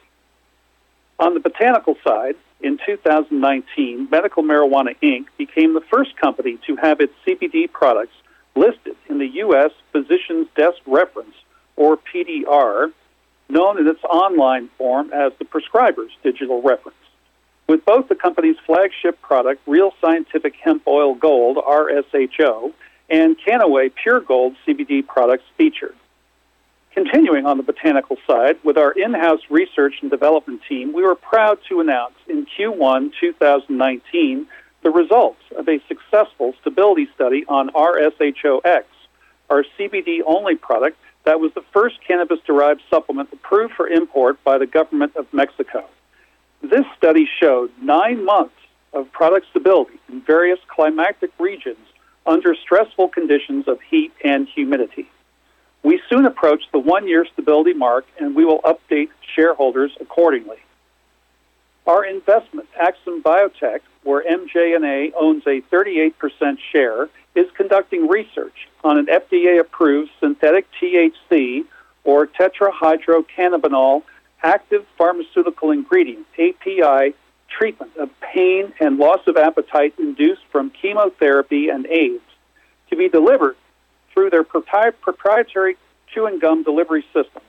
On 1.19 1.33
the 1.33 1.39
botanical 1.39 1.95
side, 2.05 2.35
in 2.61 2.79
2019, 2.85 4.07
Medical 4.09 4.43
Marijuana 4.43 4.95
Inc. 5.01 5.25
became 5.37 5.73
the 5.73 5.81
first 5.81 6.15
company 6.17 6.57
to 6.65 6.75
have 6.77 7.01
its 7.01 7.13
CBD 7.25 7.71
products 7.71 8.15
listed 8.55 8.95
in 9.09 9.19
the 9.19 9.27
U.S. 9.27 9.71
Physician's 9.91 10.47
Desk 10.55 10.77
Reference, 10.85 11.35
or 11.75 11.97
PDR, 11.97 12.91
known 13.49 13.79
in 13.79 13.87
its 13.87 14.03
online 14.03 14.69
form 14.77 15.11
as 15.13 15.33
the 15.39 15.45
Prescriber's 15.45 16.11
Digital 16.23 16.61
Reference. 16.61 16.97
With 17.67 17.85
both 17.85 18.07
the 18.07 18.15
company's 18.15 18.57
flagship 18.65 19.21
product, 19.21 19.61
Real 19.67 19.93
Scientific 20.01 20.55
Hemp 20.55 20.83
Oil 20.87 21.15
Gold, 21.15 21.57
RSHO, 21.57 22.73
and 23.09 23.37
Kannaway 23.37 23.89
Pure 23.89 24.21
Gold 24.21 24.55
CBD 24.65 25.05
products 25.05 25.43
featured. 25.57 25.95
Continuing 26.93 27.47
on 27.47 27.57
the 27.57 27.63
botanical 27.63 28.17
side, 28.27 28.57
with 28.63 28.77
our 28.77 28.91
in 28.91 29.15
house 29.15 29.41
research 29.49 29.95
and 30.03 30.11
development 30.11 30.61
team, 30.69 30.93
we 30.93 31.01
were 31.01 31.15
proud 31.15 31.57
to 31.67 31.79
announce 31.79 32.13
in 32.27 32.45
Q1 32.45 33.13
2019 33.19 34.45
the 34.83 34.89
results 34.91 35.41
of 35.57 35.67
a 35.67 35.81
successful 35.87 36.53
stability 36.61 37.07
study 37.15 37.45
on 37.47 37.69
RSHOX, 37.69 38.83
our 39.49 39.65
CBD 39.77 40.19
only 40.23 40.55
product 40.55 40.97
that 41.25 41.39
was 41.39 41.51
the 41.55 41.63
first 41.73 41.95
cannabis 42.07 42.39
derived 42.45 42.81
supplement 42.91 43.29
approved 43.33 43.73
for 43.73 43.87
import 43.87 44.43
by 44.43 44.59
the 44.59 44.67
government 44.67 45.15
of 45.15 45.25
Mexico. 45.33 45.85
This 46.61 46.85
study 46.95 47.27
showed 47.39 47.71
nine 47.81 48.23
months 48.23 48.53
of 48.93 49.11
product 49.11 49.47
stability 49.49 49.99
in 50.09 50.21
various 50.21 50.59
climatic 50.67 51.31
regions 51.39 51.87
under 52.27 52.53
stressful 52.53 53.09
conditions 53.09 53.67
of 53.67 53.79
heat 53.81 54.13
and 54.23 54.47
humidity. 54.47 55.09
We 55.83 56.01
soon 56.09 56.25
approach 56.25 56.63
the 56.71 56.79
one 56.79 57.07
year 57.07 57.25
stability 57.31 57.73
mark 57.73 58.05
and 58.17 58.35
we 58.35 58.45
will 58.45 58.61
update 58.61 59.09
shareholders 59.35 59.91
accordingly. 59.99 60.57
Our 61.85 62.05
investment, 62.05 62.69
AXIM 62.79 63.21
Biotech, 63.21 63.81
where 64.03 64.23
MJNA 64.23 65.11
owns 65.19 65.45
a 65.45 65.61
38% 65.73 66.57
share, 66.71 67.09
is 67.35 67.47
conducting 67.55 68.07
research 68.07 68.69
on 68.83 68.97
an 68.97 69.07
FDA 69.07 69.59
approved 69.59 70.11
synthetic 70.21 70.65
THC 70.81 71.65
or 72.05 72.27
tetrahydrocannabinol 72.27 74.03
active 74.43 74.85
pharmaceutical 74.97 75.71
ingredient, 75.71 76.25
API, 76.37 77.13
treatment 77.49 77.95
of 77.97 78.09
pain 78.21 78.73
and 78.79 78.97
loss 78.97 79.25
of 79.27 79.37
appetite 79.37 79.93
induced 79.97 80.41
from 80.51 80.69
chemotherapy 80.69 81.69
and 81.69 81.85
AIDS 81.87 82.23
to 82.89 82.95
be 82.95 83.09
delivered 83.09 83.55
through 84.13 84.29
their 84.29 84.43
proprietary 84.43 85.77
chewing 86.13 86.39
gum 86.39 86.63
delivery 86.63 87.03
system. 87.13 87.41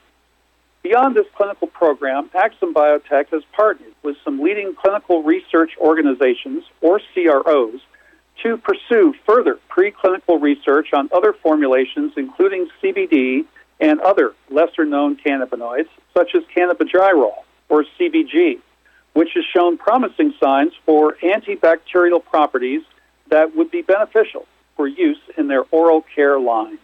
Beyond 0.82 1.16
this 1.16 1.26
clinical 1.34 1.66
program, 1.66 2.28
AXIM 2.34 2.74
Biotech 2.74 3.28
has 3.30 3.42
partnered 3.52 3.94
with 4.02 4.16
some 4.24 4.40
leading 4.40 4.74
clinical 4.74 5.22
research 5.22 5.72
organizations, 5.78 6.64
or 6.82 7.00
CROs, 7.14 7.80
to 8.42 8.58
pursue 8.58 9.14
further 9.26 9.58
preclinical 9.70 10.40
research 10.42 10.92
on 10.92 11.08
other 11.14 11.32
formulations, 11.32 12.12
including 12.16 12.68
CBD 12.82 13.46
and 13.80 14.00
other 14.00 14.34
lesser 14.50 14.84
known 14.84 15.16
cannabinoids, 15.16 15.88
such 16.12 16.34
as 16.34 16.42
cannabigerol, 16.54 17.44
or 17.68 17.84
CBG, 17.98 18.58
which 19.14 19.30
has 19.34 19.44
shown 19.56 19.78
promising 19.78 20.34
signs 20.38 20.72
for 20.84 21.16
antibacterial 21.22 22.22
properties 22.22 22.82
that 23.30 23.56
would 23.56 23.70
be 23.70 23.80
beneficial 23.80 24.46
for 24.84 24.88
use 24.88 25.20
in 25.38 25.48
their 25.48 25.64
oral 25.70 26.04
care 26.14 26.38
line. 26.38 26.76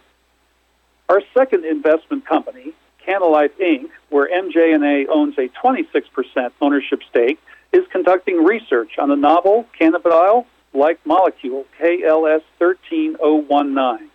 Our 1.07 1.21
second 1.37 1.65
investment 1.65 2.25
company, 2.25 2.73
Kannalife 3.07 3.51
Inc., 3.61 3.89
where 4.09 4.27
MJNA 4.27 5.05
owns 5.07 5.37
a 5.37 5.49
26% 5.49 6.51
ownership 6.59 7.01
stake, 7.07 7.39
is 7.71 7.85
conducting 7.91 8.43
research 8.43 8.97
on 8.97 9.11
a 9.11 9.15
novel 9.15 9.67
cannabidiol 9.79 10.47
like 10.73 10.99
molecule 11.05 11.65
KLS 11.79 12.41
13019. 12.57 14.09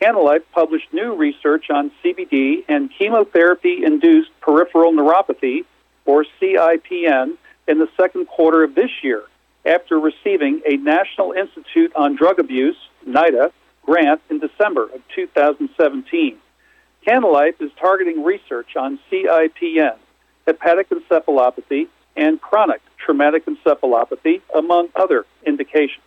Kannalife 0.00 0.44
published 0.52 0.90
new 0.94 1.14
research 1.14 1.68
on 1.68 1.90
CBD 2.02 2.64
and 2.66 2.90
chemotherapy 2.98 3.84
induced 3.84 4.30
peripheral 4.40 4.92
neuropathy, 4.92 5.66
or 6.06 6.24
CIPN, 6.40 7.36
in 7.66 7.78
the 7.78 7.88
second 7.94 8.26
quarter 8.26 8.64
of 8.64 8.74
this 8.74 8.90
year 9.02 9.22
after 9.66 10.00
receiving 10.00 10.62
a 10.66 10.78
National 10.78 11.32
Institute 11.32 11.92
on 11.94 12.16
Drug 12.16 12.38
Abuse, 12.38 12.76
NIDA, 13.06 13.52
grant 13.82 14.20
in 14.30 14.38
December 14.38 14.84
of 14.84 15.00
2017. 15.14 16.36
Kannalife 17.06 17.60
is 17.60 17.70
targeting 17.80 18.22
research 18.22 18.76
on 18.76 18.98
CIPN, 19.10 19.96
hepatic 20.46 20.88
encephalopathy, 20.90 21.88
and 22.16 22.40
chronic 22.40 22.82
traumatic 22.98 23.46
encephalopathy, 23.46 24.42
among 24.54 24.88
other 24.96 25.24
indications. 25.46 26.04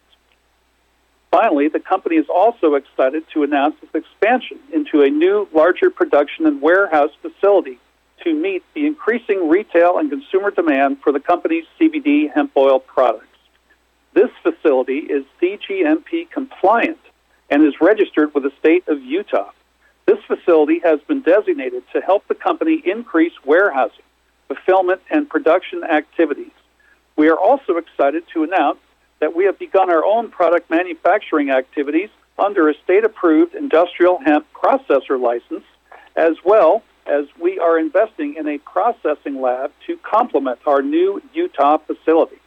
Finally, 1.31 1.69
the 1.69 1.79
company 1.79 2.17
is 2.17 2.27
also 2.27 2.75
excited 2.75 3.24
to 3.33 3.43
announce 3.43 3.75
its 3.81 3.95
expansion 3.95 4.60
into 4.74 5.01
a 5.01 5.10
new, 5.10 5.48
larger 5.53 5.89
production 5.89 6.45
and 6.45 6.62
warehouse 6.62 7.12
facility 7.21 7.79
to 8.24 8.33
meet 8.33 8.63
the 8.75 8.86
increasing 8.86 9.50
retail 9.50 9.98
and 9.98 10.10
consumer 10.10 10.51
demand 10.51 10.98
for 11.01 11.12
the 11.12 11.19
company's 11.19 11.63
CBD 11.79 12.31
hemp 12.31 12.51
oil 12.57 12.79
products. 12.79 13.30
This 14.13 14.30
facility 14.44 14.98
is 14.98 15.25
CGMP 15.41 16.30
compliant 16.30 17.00
and 17.50 17.65
is 17.65 17.80
registered 17.80 18.34
with 18.34 18.44
the 18.44 18.51
state 18.60 18.88
of 18.88 19.01
Utah. 19.01 19.51
This 20.06 20.20
facility 20.27 20.80
has 20.80 21.00
been 21.01 21.22
designated 21.22 21.84
to 21.94 22.01
help 22.01 22.27
the 22.27 22.36
company 22.36 22.82
increase 22.84 23.34
warehousing, 23.46 24.03
fulfillment, 24.48 25.01
and 25.10 25.30
production 25.30 25.84
activities. 25.84 26.51
We 27.15 27.30
are 27.30 27.38
also 27.38 27.77
excited 27.77 28.24
to 28.34 28.44
announce 28.44 28.80
that 29.20 29.36
we 29.36 29.46
have 29.46 29.58
begun 29.60 29.89
our 29.89 30.03
own 30.03 30.30
product 30.30 30.70
manufacturing 30.70 31.51
activities 31.51 32.10
under 32.38 32.70
a 32.70 32.74
state 32.84 33.06
approved 33.06 33.56
industrial 33.56 34.20
hemp 34.20 34.48
processor 34.53 35.20
license, 35.22 35.63
as 36.15 36.36
well 36.44 36.84
as 37.06 37.25
we 37.39 37.60
are 37.60 37.80
investing 37.80 38.36
in 38.36 38.48
a 38.48 38.58
processing 38.60 39.39
lab 39.39 39.72
to 39.88 39.98
complement 39.98 40.60
our 40.65 40.82
new 40.82 41.22
Utah 41.34 41.77
facility. 41.77 42.38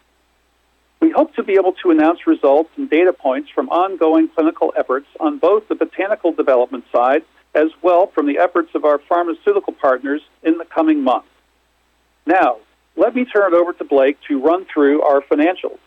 We 1.05 1.11
hope 1.11 1.35
to 1.35 1.43
be 1.43 1.53
able 1.53 1.75
to 1.83 1.91
announce 1.91 2.27
results 2.27 2.71
and 2.79 2.89
data 2.89 3.13
points 3.13 3.51
from 3.51 3.69
ongoing 3.69 4.27
clinical 4.27 4.73
efforts 4.75 5.07
on 5.21 5.37
both 5.37 5.69
the 5.69 5.75
botanical 5.75 6.33
development 6.33 6.87
side 6.91 7.25
as 7.55 7.69
well 7.83 8.07
from 8.07 8.27
the 8.27 8.39
efforts 8.39 8.71
of 8.75 8.87
our 8.87 8.99
pharmaceutical 9.07 9.75
partners 9.75 10.23
in 10.43 10.57
the 10.57 10.65
coming 10.65 11.03
months. 11.05 11.29
Now, 12.25 12.57
let 12.97 13.15
me 13.15 13.27
turn 13.27 13.53
it 13.53 13.55
over 13.55 13.75
to 13.75 13.85
Blake 13.85 14.17
to 14.29 14.41
run 14.41 14.65
through 14.65 15.03
our 15.03 15.21
financials. 15.21 15.79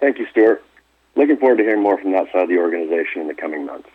Thank 0.00 0.18
you, 0.18 0.26
Stuart. 0.32 0.64
Looking 1.14 1.36
forward 1.36 1.58
to 1.58 1.62
hearing 1.62 1.82
more 1.82 1.96
from 1.96 2.10
that 2.10 2.26
side 2.32 2.42
of 2.42 2.48
the 2.48 2.58
organization 2.58 3.20
in 3.20 3.28
the 3.28 3.34
coming 3.34 3.66
months. 3.66 3.88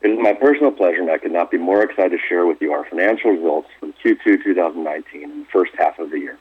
It 0.00 0.08
is 0.08 0.18
my 0.18 0.32
personal 0.32 0.72
pleasure, 0.72 1.02
and 1.02 1.10
I 1.10 1.18
could 1.18 1.32
not 1.32 1.50
be 1.50 1.58
more 1.58 1.82
excited 1.82 2.12
to 2.12 2.18
share 2.30 2.46
with 2.46 2.62
you 2.62 2.72
our 2.72 2.86
financial 2.86 3.30
results 3.30 3.68
from 3.78 3.92
Q2 4.02 4.42
2019 4.42 5.22
and 5.22 5.42
the 5.42 5.50
first 5.52 5.72
half 5.76 5.98
of 5.98 6.10
the 6.10 6.18
year. 6.18 6.38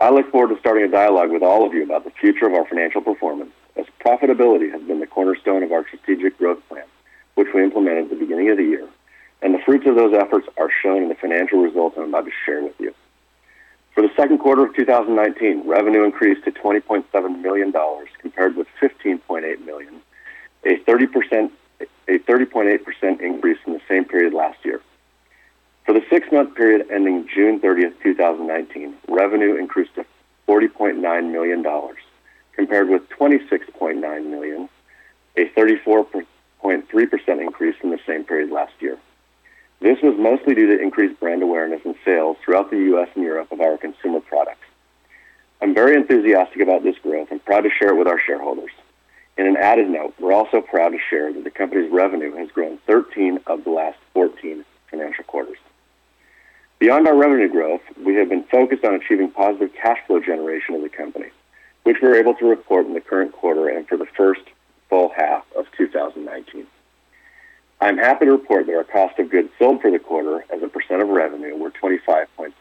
I 0.00 0.08
look 0.08 0.30
forward 0.32 0.54
to 0.54 0.58
starting 0.60 0.84
a 0.84 0.88
dialogue 0.88 1.30
with 1.30 1.42
all 1.42 1.66
of 1.66 1.74
you 1.74 1.84
about 1.84 2.04
the 2.04 2.10
future 2.10 2.46
of 2.46 2.54
our 2.54 2.66
financial 2.66 3.02
performance, 3.02 3.50
as 3.76 3.84
profitability 4.04 4.72
has 4.72 4.80
been 4.82 4.98
the 4.98 5.06
cornerstone 5.06 5.62
of 5.62 5.72
our 5.72 5.86
strategic 5.86 6.38
growth 6.38 6.66
plan, 6.68 6.84
which 7.34 7.48
we 7.54 7.62
implemented 7.62 8.04
at 8.04 8.10
the 8.10 8.16
beginning 8.16 8.48
of 8.48 8.56
the 8.56 8.64
year, 8.64 8.88
and 9.42 9.54
the 9.54 9.58
fruits 9.58 9.86
of 9.86 9.96
those 9.96 10.14
efforts 10.14 10.48
are 10.56 10.70
shown 10.82 11.02
in 11.02 11.10
the 11.10 11.14
financial 11.14 11.60
results 11.60 11.96
I'm 11.98 12.08
about 12.08 12.24
to 12.24 12.32
share 12.46 12.62
with 12.62 12.80
you. 12.80 12.94
For 13.94 14.00
the 14.00 14.10
second 14.16 14.38
quarter 14.38 14.64
of 14.64 14.74
2019, 14.74 15.68
revenue 15.68 16.04
increased 16.04 16.44
to 16.44 16.50
$20.7 16.50 17.42
million 17.42 17.70
compared 18.22 18.56
with 18.56 18.68
15.8 18.80 19.64
million, 19.66 20.00
a 20.64 20.76
30% 20.78 21.50
a 22.08 22.18
30.8% 22.18 23.20
increase 23.20 23.58
from 23.62 23.74
the 23.74 23.80
same 23.88 24.04
period 24.04 24.32
last 24.32 24.58
year. 24.64 24.80
For 25.90 25.98
the 25.98 26.06
six-month 26.08 26.54
period 26.54 26.86
ending 26.88 27.26
June 27.34 27.58
30th, 27.58 28.00
2019, 28.00 28.94
revenue 29.08 29.56
increased 29.56 29.96
to 29.96 30.06
$40.9 30.46 31.32
million, 31.32 31.66
compared 32.54 32.88
with 32.88 33.08
26.9 33.08 34.00
million, 34.30 34.68
a 35.36 35.46
34.8% 35.46 36.26
6.3% 36.62 37.42
increase 37.42 37.76
from 37.80 37.90
the 37.90 37.98
same 38.06 38.22
period 38.22 38.52
last 38.52 38.72
year. 38.78 38.98
This 39.80 39.98
was 40.00 40.14
mostly 40.16 40.54
due 40.54 40.68
to 40.68 40.80
increased 40.80 41.18
brand 41.18 41.42
awareness 41.42 41.80
and 41.84 41.96
sales 42.04 42.36
throughout 42.44 42.70
the 42.70 42.78
U.S. 42.94 43.08
and 43.16 43.24
Europe 43.24 43.50
of 43.50 43.60
our 43.60 43.76
consumer 43.76 44.20
products. 44.20 44.68
I'm 45.60 45.74
very 45.74 45.96
enthusiastic 45.96 46.62
about 46.62 46.84
this 46.84 46.98
growth 47.02 47.32
and 47.32 47.44
proud 47.44 47.62
to 47.62 47.70
share 47.70 47.88
it 47.88 47.96
with 47.96 48.06
our 48.06 48.20
shareholders. 48.24 48.70
In 49.36 49.48
an 49.48 49.56
added 49.56 49.88
note, 49.90 50.14
we're 50.20 50.32
also 50.32 50.60
proud 50.60 50.90
to 50.90 50.98
share 51.10 51.32
that 51.32 51.42
the 51.42 51.50
company's 51.50 51.90
revenue 51.90 52.36
has 52.36 52.48
grown 52.52 52.78
13 52.86 53.40
of 53.48 53.64
the 53.64 53.70
last 53.70 53.98
14 54.14 54.64
financial 54.88 55.24
quarters. 55.24 55.58
Beyond 56.80 57.06
our 57.06 57.14
revenue 57.14 57.50
growth, 57.50 57.82
we 58.02 58.14
have 58.14 58.30
been 58.30 58.44
focused 58.44 58.86
on 58.86 58.94
achieving 58.94 59.30
positive 59.30 59.70
cash 59.74 59.98
flow 60.06 60.18
generation 60.18 60.74
of 60.74 60.80
the 60.80 60.88
company, 60.88 61.28
which 61.82 61.98
we're 62.00 62.14
able 62.14 62.32
to 62.36 62.46
report 62.46 62.86
in 62.86 62.94
the 62.94 63.02
current 63.02 63.32
quarter 63.32 63.68
and 63.68 63.86
for 63.86 63.98
the 63.98 64.06
first 64.16 64.40
full 64.88 65.10
half 65.14 65.44
of 65.54 65.66
2019. 65.76 66.66
I'm 67.82 67.98
happy 67.98 68.24
to 68.24 68.32
report 68.32 68.64
that 68.64 68.74
our 68.74 68.84
cost 68.84 69.18
of 69.18 69.28
goods 69.28 69.50
sold 69.58 69.82
for 69.82 69.90
the 69.90 69.98
quarter 69.98 70.42
as 70.50 70.62
a 70.62 70.68
percent 70.68 71.02
of 71.02 71.08
revenue 71.08 71.54
were 71.54 71.70
25.7%. 71.70 72.54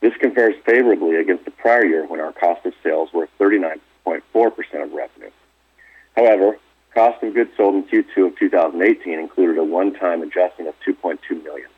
This 0.00 0.16
compares 0.16 0.56
favorably 0.66 1.14
against 1.14 1.44
the 1.44 1.52
prior 1.52 1.86
year 1.86 2.04
when 2.08 2.18
our 2.18 2.32
cost 2.32 2.66
of 2.66 2.74
sales 2.82 3.08
were 3.12 3.28
39.4% 3.38 4.20
of 4.82 4.92
revenue. 4.92 5.30
However, 6.16 6.58
cost 6.92 7.22
of 7.22 7.34
goods 7.34 7.50
sold 7.56 7.76
in 7.76 7.84
Q2 7.84 8.26
of 8.26 8.36
2018 8.36 9.16
included 9.16 9.58
a 9.58 9.64
one-time 9.64 10.22
adjustment 10.22 10.68
of 10.68 10.74
$2.2 10.84 11.44
million. 11.44 11.70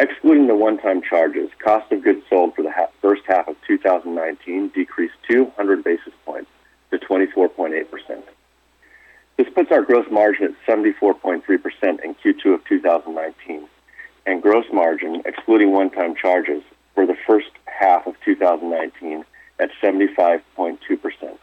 Excluding 0.00 0.48
the 0.48 0.56
one-time 0.56 1.02
charges, 1.02 1.50
cost 1.62 1.90
of 1.92 2.02
goods 2.02 2.22
sold 2.28 2.54
for 2.56 2.62
the 2.62 2.72
ha- 2.72 2.88
first 3.00 3.22
half 3.28 3.46
of 3.46 3.54
2019 3.64 4.68
decreased 4.74 5.14
200 5.28 5.84
basis 5.84 6.12
points 6.24 6.50
to 6.90 6.98
24.8%. 6.98 8.22
This 9.36 9.46
puts 9.54 9.70
our 9.70 9.82
gross 9.82 10.06
margin 10.10 10.46
at 10.46 10.66
74.3% 10.66 11.42
in 12.04 12.14
Q2 12.16 12.54
of 12.54 12.64
2019, 12.64 13.68
and 14.26 14.42
gross 14.42 14.64
margin, 14.72 15.22
excluding 15.24 15.70
one-time 15.70 16.16
charges, 16.16 16.62
for 16.96 17.06
the 17.06 17.16
first 17.26 17.50
half 17.66 18.06
of 18.08 18.14
2019 18.24 19.24
at 19.60 19.70
75.2%, 19.80 21.38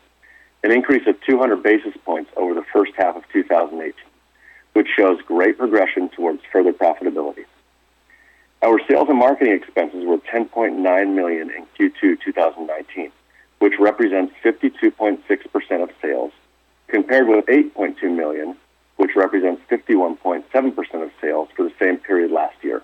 an 0.64 0.72
increase 0.72 1.08
of 1.08 1.16
200 1.26 1.64
basis 1.64 1.94
points 2.04 2.30
over 2.36 2.54
the 2.54 2.66
first 2.74 2.92
half 2.98 3.16
of 3.16 3.24
2018, 3.32 3.94
which 4.74 4.88
shows 4.94 5.22
great 5.22 5.58
progression 5.58 6.10
towards 6.10 6.42
further 6.52 6.74
profitability. 6.74 7.46
Our 8.64 8.80
sales 8.88 9.10
and 9.10 9.18
marketing 9.18 9.54
expenses 9.54 10.06
were 10.06 10.20
10.9 10.20 11.16
million 11.16 11.50
in 11.50 11.66
Q2 11.80 12.22
2019, 12.22 13.12
which 13.58 13.74
represents 13.80 14.34
52.6% 14.44 15.84
of 15.84 15.90
sales, 16.00 16.32
compared 16.88 17.28
with 17.28 17.46
8.2 17.48 18.04
million, 18.16 18.56
which 18.98 19.16
represents 19.16 19.64
51.7% 19.70 21.04
of 21.04 21.12
sales 21.20 21.50
for 21.56 21.64
the 21.64 21.74
same 21.80 21.98
period 21.98 22.30
last 22.30 22.56
year. 22.62 22.84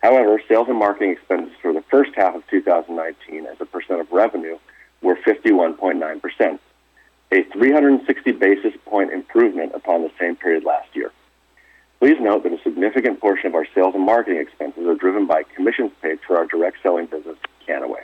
However, 0.00 0.40
sales 0.46 0.68
and 0.68 0.78
marketing 0.78 1.10
expenses 1.10 1.56
for 1.60 1.72
the 1.72 1.82
first 1.90 2.12
half 2.14 2.36
of 2.36 2.46
2019 2.46 3.46
as 3.46 3.60
a 3.60 3.66
percent 3.66 4.00
of 4.00 4.12
revenue 4.12 4.58
were 5.02 5.16
51.9%, 5.16 6.58
a 7.32 7.42
360 7.42 8.32
basis 8.32 8.74
point 8.86 9.12
improvement 9.12 9.72
upon 9.74 10.02
the 10.02 10.10
same 10.20 10.36
period 10.36 10.62
last 10.62 10.94
year. 10.94 11.10
Please 12.00 12.16
note 12.20 12.44
that 12.44 12.52
a 12.52 12.62
significant 12.62 13.20
portion 13.20 13.48
of 13.48 13.54
our 13.54 13.66
sales 13.74 13.94
and 13.94 14.04
marketing 14.04 14.38
expenses 14.38 14.86
are 14.86 14.94
driven 14.94 15.26
by 15.26 15.42
commissions 15.42 15.90
paid 16.00 16.20
for 16.26 16.36
our 16.36 16.46
direct 16.46 16.76
selling 16.82 17.06
business, 17.06 17.36
Kannaway. 17.66 18.02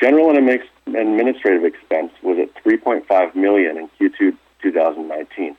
General 0.00 0.30
and 0.30 0.60
administrative 0.86 1.64
expense 1.64 2.12
was 2.22 2.38
at 2.38 2.54
3.5 2.62 3.34
million 3.34 3.76
in 3.76 3.88
Q2 3.98 4.36
2019, 4.62 5.56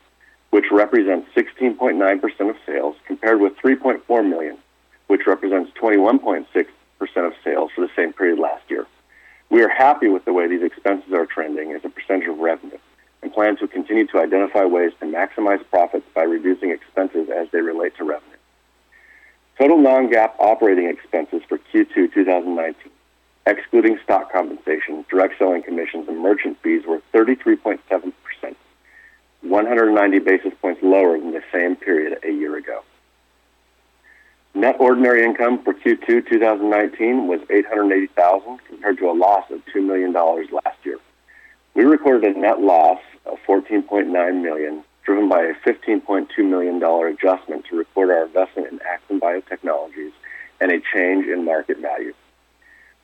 which 0.52 0.66
represents 0.72 1.28
16.9% 1.36 2.50
of 2.50 2.56
sales, 2.66 2.96
compared 3.06 3.42
with 3.42 3.58
3.4 3.58 4.30
million, 4.30 4.58
which 5.08 5.28
represents 5.28 5.72
21.6% 5.82 6.46
of 7.18 7.34
sales 7.44 7.72
for 7.76 7.82
the 7.82 7.90
same 7.96 8.14
period 8.14 8.40
last 8.40 8.64
year. 8.70 8.86
We 9.50 9.62
are 9.62 9.70
happy 9.70 10.08
with 10.08 10.24
the 10.24 10.34
way 10.34 10.48
these 10.48 10.64
expenses 10.64 11.12
are 11.12 11.26
trending 11.26 11.74
as 11.74 11.84
a 11.84 11.90
percentage 11.90 12.30
of 12.30 12.38
revenue 12.38 12.78
and 13.22 13.34
plan 13.34 13.58
to 13.58 13.68
continue 13.68 14.06
to 14.08 14.20
identify 14.20 14.66
ways 14.66 14.92
to 15.00 15.06
maximize 15.06 15.64
profits 15.70 16.06
by 16.14 16.24
reducing 16.24 16.72
expenses 16.72 17.30
as 17.30 17.48
they 17.52 17.62
relate 17.62 17.96
to 17.98 18.04
revenue. 18.04 18.38
Total 19.58 19.78
non-GAAP 19.78 20.34
operating 20.40 20.88
expenses 20.88 21.42
for 21.48 21.58
Q2 21.58 22.14
2019 22.14 22.92
excluding 23.48 23.98
stock 24.04 24.32
compensation, 24.32 25.06
direct 25.10 25.38
selling 25.40 25.64
commissions, 25.64 26.08
and 26.08 26.20
merchant 26.20 26.58
fees, 26.62 26.84
were 26.86 27.02
33.7%, 27.14 28.12
190 29.42 30.20
basis 30.20 30.54
points 30.62 30.84
lower 30.84 31.18
than 31.18 31.32
the 31.32 31.44
same 31.52 31.76
period 31.76 32.20
a 32.24 32.32
year 32.32 32.58
ago. 32.58 32.84
Net 34.54 34.76
ordinary 34.80 35.24
income 35.24 35.64
for 35.64 35.74
Q2 35.74 36.28
2019 36.28 37.28
was 37.28 37.40
880,000 37.50 38.60
compared 38.68 38.98
to 38.98 39.10
a 39.10 39.14
loss 39.14 39.50
of 39.52 39.62
$2 39.68 39.86
million 39.86 40.12
last 40.12 40.78
year. 40.84 40.98
We 41.78 41.84
recorded 41.84 42.36
a 42.36 42.40
net 42.40 42.60
loss 42.60 43.00
of 43.28 43.38
14.9 43.48 44.42
million, 44.42 44.84
driven 45.04 45.30
by 45.30 45.44
a 45.44 45.54
$15.2 45.54 46.28
million 46.40 46.82
adjustment 46.82 47.66
to 47.66 47.78
record 47.78 48.10
our 48.10 48.26
investment 48.26 48.72
in 48.72 48.80
AXIM 48.80 49.20
Biotechnologies 49.20 50.12
and 50.60 50.72
a 50.72 50.82
change 50.92 51.28
in 51.28 51.46
market 51.46 51.78
value. 51.78 52.16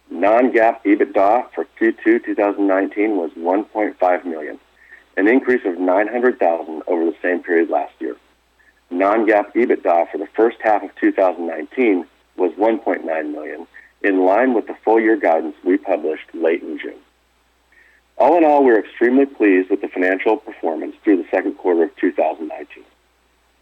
Non-GAAP 0.09 0.83
EBITDA 0.85 1.53
for 1.53 1.67
Q2 1.79 2.25
2019 2.25 3.15
was 3.15 3.29
1.5 3.37 4.25
million, 4.25 4.59
an 5.17 5.27
increase 5.27 5.61
of 5.65 5.77
900,000 5.77 6.81
over 6.87 7.05
the 7.05 7.15
same 7.21 7.43
period 7.43 7.69
last 7.69 7.93
year. 7.99 8.15
Non-GAAP 8.89 9.53
EBITDA 9.53 10.09
for 10.11 10.17
the 10.17 10.27
first 10.35 10.57
half 10.61 10.81
of 10.81 10.89
2019 10.99 12.07
was 12.37 12.51
1.9 12.53 13.05
million, 13.31 13.67
in 14.01 14.25
line 14.25 14.55
with 14.55 14.65
the 14.65 14.75
full 14.83 14.99
year 14.99 15.15
guidance 15.15 15.55
we 15.63 15.77
published 15.77 16.33
late 16.33 16.63
in 16.63 16.79
June. 16.79 17.02
All 18.17 18.37
in 18.37 18.43
all, 18.43 18.63
we're 18.63 18.79
extremely 18.79 19.25
pleased 19.25 19.69
with 19.69 19.81
the 19.81 19.87
financial 19.87 20.37
performance 20.37 20.95
through 21.03 21.17
the 21.17 21.27
second 21.31 21.55
quarter 21.57 21.83
of 21.83 21.95
2019. 21.97 22.83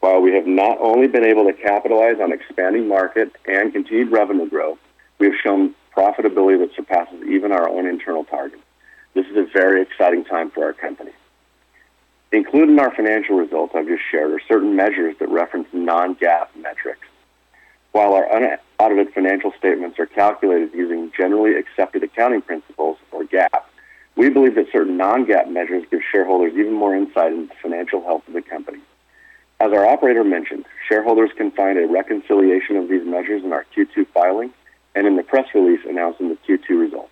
While 0.02 0.22
we 0.22 0.34
have 0.34 0.48
not 0.48 0.78
only 0.82 1.08
been 1.08 1.24
able 1.24 1.46
to 1.46 1.54
capitalize 1.54 2.20
on 2.20 2.34
expanding 2.34 2.88
market 2.88 3.32
and 3.46 3.72
continued 3.72 4.12
revenue 4.12 4.50
growth, 4.50 4.80
we 5.20 5.28
have 5.28 5.36
shown 5.42 5.76
profitability 5.96 6.60
that 6.60 6.76
surpasses 6.76 7.24
even 7.28 7.52
our 7.52 7.70
own 7.70 7.86
internal 7.86 8.24
targets. 8.24 8.64
This 9.14 9.26
is 9.28 9.38
a 9.38 9.46
very 9.54 9.82
exciting 9.82 10.26
time 10.26 10.50
for 10.52 10.64
our 10.64 10.74
company. 10.74 11.12
Included 12.32 12.70
in 12.70 12.80
our 12.80 12.94
financial 12.96 13.36
results 13.36 13.74
I've 13.76 13.88
just 13.88 14.04
shared 14.10 14.32
are 14.32 14.42
certain 14.48 14.76
measures 14.76 15.16
that 15.20 15.30
reference 15.30 15.68
non-GAAP 15.74 16.48
metrics. 16.56 17.08
While 17.92 18.14
our 18.14 18.26
unaudited 18.34 19.14
financial 19.14 19.52
statements 19.60 20.00
are 20.00 20.06
calculated 20.06 20.74
using 20.74 21.12
generally 21.16 21.56
accepted 21.56 22.04
accounting 22.04 22.42
principles, 22.42 22.98
or 23.12 23.24
GAAP, 23.26 23.64
we 24.16 24.30
believe 24.30 24.56
that 24.56 24.68
certain 24.72 24.98
non-GAAP 24.98 25.50
measures 25.50 25.84
give 25.90 26.02
shareholders 26.12 26.54
even 26.54 26.74
more 26.74 26.96
insight 26.96 27.32
into 27.32 27.48
the 27.48 27.60
financial 27.62 28.04
health 28.04 28.28
of 28.28 28.34
the 28.34 28.42
company. 28.42 28.80
As 29.60 29.72
our 29.72 29.86
operator 29.86 30.24
mentioned, 30.24 30.66
shareholders 30.90 31.30
can 31.38 31.52
find 31.52 31.78
a 31.78 31.88
reconciliation 31.88 32.78
of 32.78 32.90
these 32.90 33.06
measures 33.06 33.44
in 33.44 33.54
our 33.54 33.66
Q2 33.76 34.08
filing 34.08 34.52
and 34.96 35.08
in 35.08 35.16
the 35.16 35.24
press 35.24 35.48
release 35.54 35.82
announcing 35.88 36.30
the 36.30 36.38
Q2 36.48 36.70
results. 36.80 37.12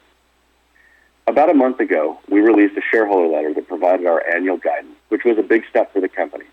About 1.27 1.51
a 1.51 1.53
month 1.53 1.79
ago, 1.79 2.17
we 2.27 2.39
released 2.39 2.75
a 2.75 2.81
shareholder 2.81 3.27
letter 3.27 3.53
that 3.53 3.67
provided 3.67 4.07
our 4.07 4.27
annual 4.27 4.57
guidance, 4.57 4.95
which 5.09 5.23
was 5.23 5.37
a 5.37 5.43
big 5.43 5.63
step 5.69 5.93
for 5.93 6.01
the 6.01 6.09
company. 6.09 6.45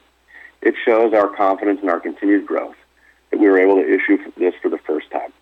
It 0.61 0.75
shows 0.85 1.15
our 1.15 1.29
confidence 1.29 1.81
in 1.83 1.89
our 1.89 1.99
continued 1.99 2.47
growth 2.47 2.77
that 3.31 3.41
we 3.41 3.49
were 3.49 3.59
able 3.59 3.77
to 3.77 3.95
issue 3.95 4.19
this 4.37 4.55
for 4.61 4.69
the 4.69 4.79
first 4.79 5.11
time. 5.11 5.33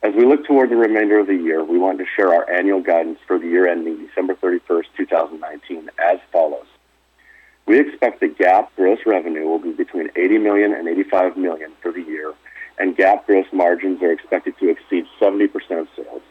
As 0.00 0.14
we 0.14 0.24
look 0.24 0.46
toward 0.46 0.70
the 0.70 0.76
remainder 0.76 1.18
of 1.18 1.26
the 1.26 1.34
year, 1.34 1.64
we 1.64 1.76
want 1.76 1.98
to 1.98 2.06
share 2.14 2.32
our 2.32 2.48
annual 2.48 2.80
guidance 2.80 3.18
for 3.26 3.36
the 3.36 3.46
year 3.46 3.66
ending 3.66 4.06
December 4.06 4.34
31st, 4.36 4.84
2019 4.96 5.90
as 5.98 6.20
follows. 6.30 6.66
We 7.66 7.80
expect 7.80 8.20
that 8.20 8.38
GAAP 8.38 8.68
gross 8.76 9.00
revenue 9.04 9.48
will 9.48 9.58
be 9.58 9.72
between 9.72 10.08
$80 10.10 10.40
million 10.40 10.72
and 10.72 10.86
$85 10.86 11.36
million 11.36 11.72
for 11.82 11.90
the 11.90 12.02
year, 12.02 12.32
and 12.78 12.96
GAAP 12.96 13.26
gross 13.26 13.46
margins 13.52 14.00
are 14.00 14.12
expected 14.12 14.54
to 14.60 14.70
exceed 14.70 15.04
70% 15.20 15.50
of 15.80 15.88
sales. 15.96 16.22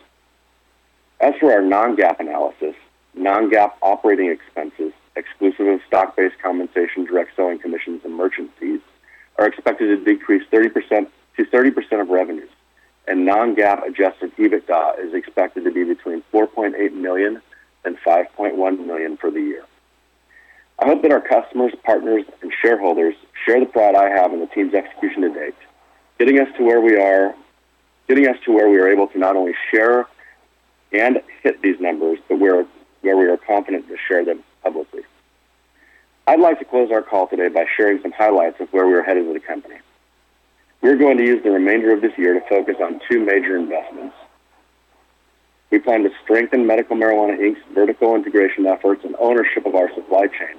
As 1.19 1.33
for 1.37 1.51
our 1.51 1.61
non-GAAP 1.61 2.21
analysis, 2.21 2.75
non-GAAP 3.15 3.73
operating 3.81 4.31
expenses, 4.31 4.93
exclusive 5.17 5.67
of 5.67 5.81
stock-based 5.85 6.39
compensation, 6.41 7.03
direct 7.03 7.35
selling 7.35 7.59
commissions, 7.59 8.01
and 8.05 8.15
merchant 8.15 8.49
fees, 8.59 8.79
are 9.37 9.45
expected 9.45 9.87
to 9.87 10.05
decrease 10.05 10.43
30% 10.53 11.07
to 11.35 11.45
30% 11.45 12.01
of 12.01 12.07
revenues, 12.09 12.46
and 13.07 13.25
non-GAAP 13.25 13.87
adjusted 13.87 14.35
EBITDA 14.35 14.99
is 14.99 15.13
expected 15.13 15.63
to 15.63 15.71
be 15.71 15.83
between 15.83 16.23
$4.8 16.33 16.93
million 16.93 17.41
and 17.85 17.97
$5.1 18.05 18.85
million 18.85 19.17
for 19.17 19.31
the 19.31 19.39
year. 19.39 19.63
I 20.79 20.85
hope 20.85 21.01
that 21.01 21.11
our 21.11 21.21
customers, 21.21 21.73
partners, 21.83 22.25
and 22.41 22.51
shareholders 22.61 23.15
share 23.45 23.59
the 23.59 23.65
pride 23.65 23.95
I 23.95 24.09
have 24.09 24.33
in 24.33 24.39
the 24.39 24.47
team's 24.47 24.73
execution 24.73 25.21
to 25.23 25.33
date, 25.33 25.55
getting 26.19 26.39
us 26.39 26.49
to 26.57 26.63
where 26.63 26.81
we 26.81 26.97
are, 26.97 27.33
getting 28.07 28.27
us 28.27 28.37
to 28.45 28.51
where 28.51 28.69
we 28.69 28.77
are 28.77 28.87
able 28.87 29.07
to 29.07 29.17
not 29.17 29.35
only 29.35 29.53
share 29.71 30.05
and 30.91 31.21
hit 31.41 31.61
these 31.61 31.79
numbers, 31.79 32.19
but 32.29 32.39
where, 32.39 32.65
where 33.01 33.17
we 33.17 33.25
are 33.25 33.37
confident 33.37 33.87
to 33.87 33.97
share 34.07 34.23
them 34.23 34.43
publicly. 34.63 35.01
I'd 36.27 36.39
like 36.39 36.59
to 36.59 36.65
close 36.65 36.91
our 36.91 37.01
call 37.01 37.27
today 37.27 37.47
by 37.47 37.65
sharing 37.75 38.01
some 38.01 38.11
highlights 38.11 38.59
of 38.59 38.71
where 38.73 38.85
we 38.85 38.93
are 38.93 39.03
headed 39.03 39.27
as 39.27 39.35
a 39.35 39.39
company. 39.39 39.75
We're 40.87 40.95
going 40.95 41.17
to 41.17 41.25
use 41.25 41.43
the 41.43 41.51
remainder 41.51 41.91
of 41.91 41.99
this 41.99 42.17
year 42.17 42.33
to 42.33 42.39
focus 42.47 42.77
on 42.81 43.01
two 43.11 43.19
major 43.19 43.57
investments. 43.57 44.15
We 45.69 45.79
plan 45.79 46.03
to 46.03 46.09
strengthen 46.23 46.65
Medical 46.65 46.95
Marijuana 46.95 47.37
Inc.'s 47.37 47.61
vertical 47.73 48.15
integration 48.15 48.65
efforts 48.65 49.03
and 49.03 49.13
ownership 49.19 49.65
of 49.65 49.75
our 49.75 49.93
supply 49.93 50.27
chain 50.27 50.55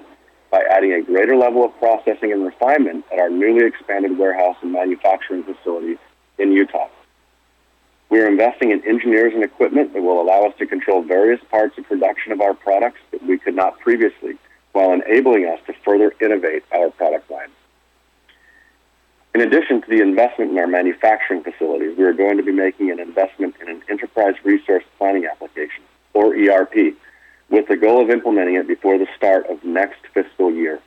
by 0.51 0.63
adding 0.71 0.93
a 0.93 1.01
greater 1.01 1.35
level 1.35 1.65
of 1.65 1.75
processing 1.79 2.31
and 2.31 2.45
refinement 2.45 3.07
at 3.11 3.19
our 3.19 3.31
newly 3.31 3.65
expanded 3.65 4.19
warehouse 4.19 4.57
and 4.61 4.71
manufacturing 4.71 5.45
facility 5.45 5.97
in 6.37 6.53
Utah. 6.53 6.89
We 8.11 8.21
are 8.21 8.29
investing 8.29 8.71
in 8.71 8.87
engineers 8.87 9.33
and 9.33 9.43
equipment 9.43 9.95
that 9.95 10.03
will 10.03 10.21
allow 10.21 10.45
us 10.45 10.53
to 10.59 10.67
control 10.67 11.03
various 11.03 11.41
parts 11.51 11.79
of 11.79 11.85
production 11.85 12.33
of 12.33 12.43
our 12.43 12.53
products 12.53 13.01
that 13.13 13.23
we 13.23 13.39
could 13.39 13.57
not 13.57 13.81
previously 13.81 14.37
while 14.73 14.93
enabling 14.93 15.47
us 15.47 15.61
to 15.69 15.73
further 15.83 16.13
innovate 16.21 16.65
our 16.71 16.91
product 16.91 17.31
line. 17.31 17.49
In 19.35 19.43
addition 19.43 19.83
to 19.83 19.89
the 19.89 20.01
investment 20.01 20.51
in 20.51 20.59
our 20.59 20.67
manufacturing 20.67 21.43
facilities, 21.43 21.97
we 21.97 22.05
are 22.05 22.13
going 22.13 22.39
to 22.39 22.43
be 22.43 22.53
making 22.53 22.91
an 22.91 22.99
investment 22.99 23.55
in 23.61 23.69
an 23.69 23.83
enterprise 23.89 24.35
resource 24.43 24.85
planning 24.97 25.27
application, 25.27 25.85
or 26.15 26.35
ERP, 26.35 26.95
with 27.51 27.69
the 27.69 27.77
goal 27.77 28.03
of 28.03 28.11
implementing 28.11 28.57
it 28.57 28.67
before 28.67 28.99
the 28.99 29.07
start 29.17 29.47
of 29.49 29.63
next 29.65 30.01
fiscal 30.13 30.53
year. 30.53 30.81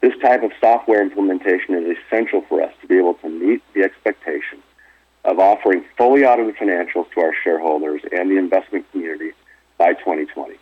This 0.00 0.12
type 0.20 0.42
of 0.42 0.52
software 0.60 1.02
implementation 1.02 1.74
is 1.74 1.96
essential 1.96 2.42
for 2.48 2.62
us 2.62 2.72
to 2.80 2.86
be 2.86 2.98
able 2.98 3.14
to 3.14 3.28
meet 3.28 3.62
the 3.74 3.82
expectation 3.82 4.62
of 5.24 5.38
offering 5.38 5.84
fully 5.96 6.24
audited 6.24 6.56
financials 6.56 7.10
to 7.12 7.20
our 7.20 7.34
shareholders 7.44 8.00
and 8.10 8.30
the 8.30 8.38
investment 8.38 8.90
community 8.90 9.32
by 9.76 9.92
2020 9.94 10.56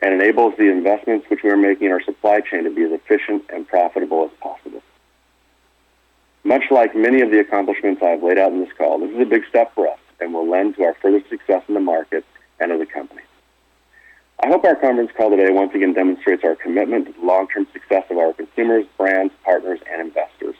and 0.00 0.14
enables 0.14 0.56
the 0.56 0.70
investments 0.70 1.28
which 1.28 1.42
we 1.42 1.50
are 1.50 1.56
making 1.56 1.86
in 1.86 1.92
our 1.92 2.02
supply 2.02 2.40
chain 2.40 2.64
to 2.64 2.70
be 2.70 2.84
as 2.84 2.92
efficient 2.92 3.44
and 3.52 3.66
profitable 3.66 4.24
as 4.24 4.30
possible. 4.40 4.82
Much 6.48 6.70
like 6.70 6.96
many 6.96 7.20
of 7.20 7.30
the 7.30 7.38
accomplishments 7.38 8.00
I 8.02 8.08
have 8.08 8.22
laid 8.22 8.38
out 8.38 8.52
in 8.52 8.60
this 8.60 8.72
call, 8.78 8.98
this 8.98 9.10
is 9.10 9.20
a 9.20 9.26
big 9.26 9.42
step 9.50 9.74
for 9.74 9.86
us 9.86 9.98
and 10.18 10.32
will 10.32 10.48
lend 10.48 10.76
to 10.76 10.84
our 10.84 10.94
further 10.94 11.22
success 11.28 11.62
in 11.68 11.74
the 11.74 11.80
market 11.80 12.24
and 12.58 12.72
of 12.72 12.78
the 12.78 12.86
company. 12.86 13.20
I 14.42 14.48
hope 14.48 14.64
our 14.64 14.74
conference 14.74 15.10
call 15.14 15.28
today 15.28 15.50
once 15.50 15.74
again 15.74 15.92
demonstrates 15.92 16.44
our 16.44 16.56
commitment 16.56 17.04
to 17.04 17.12
the 17.12 17.26
long-term 17.26 17.66
success 17.74 18.04
of 18.08 18.16
our 18.16 18.32
consumers, 18.32 18.86
brands, 18.96 19.34
partners, 19.44 19.80
and 19.92 20.00
investors. 20.00 20.54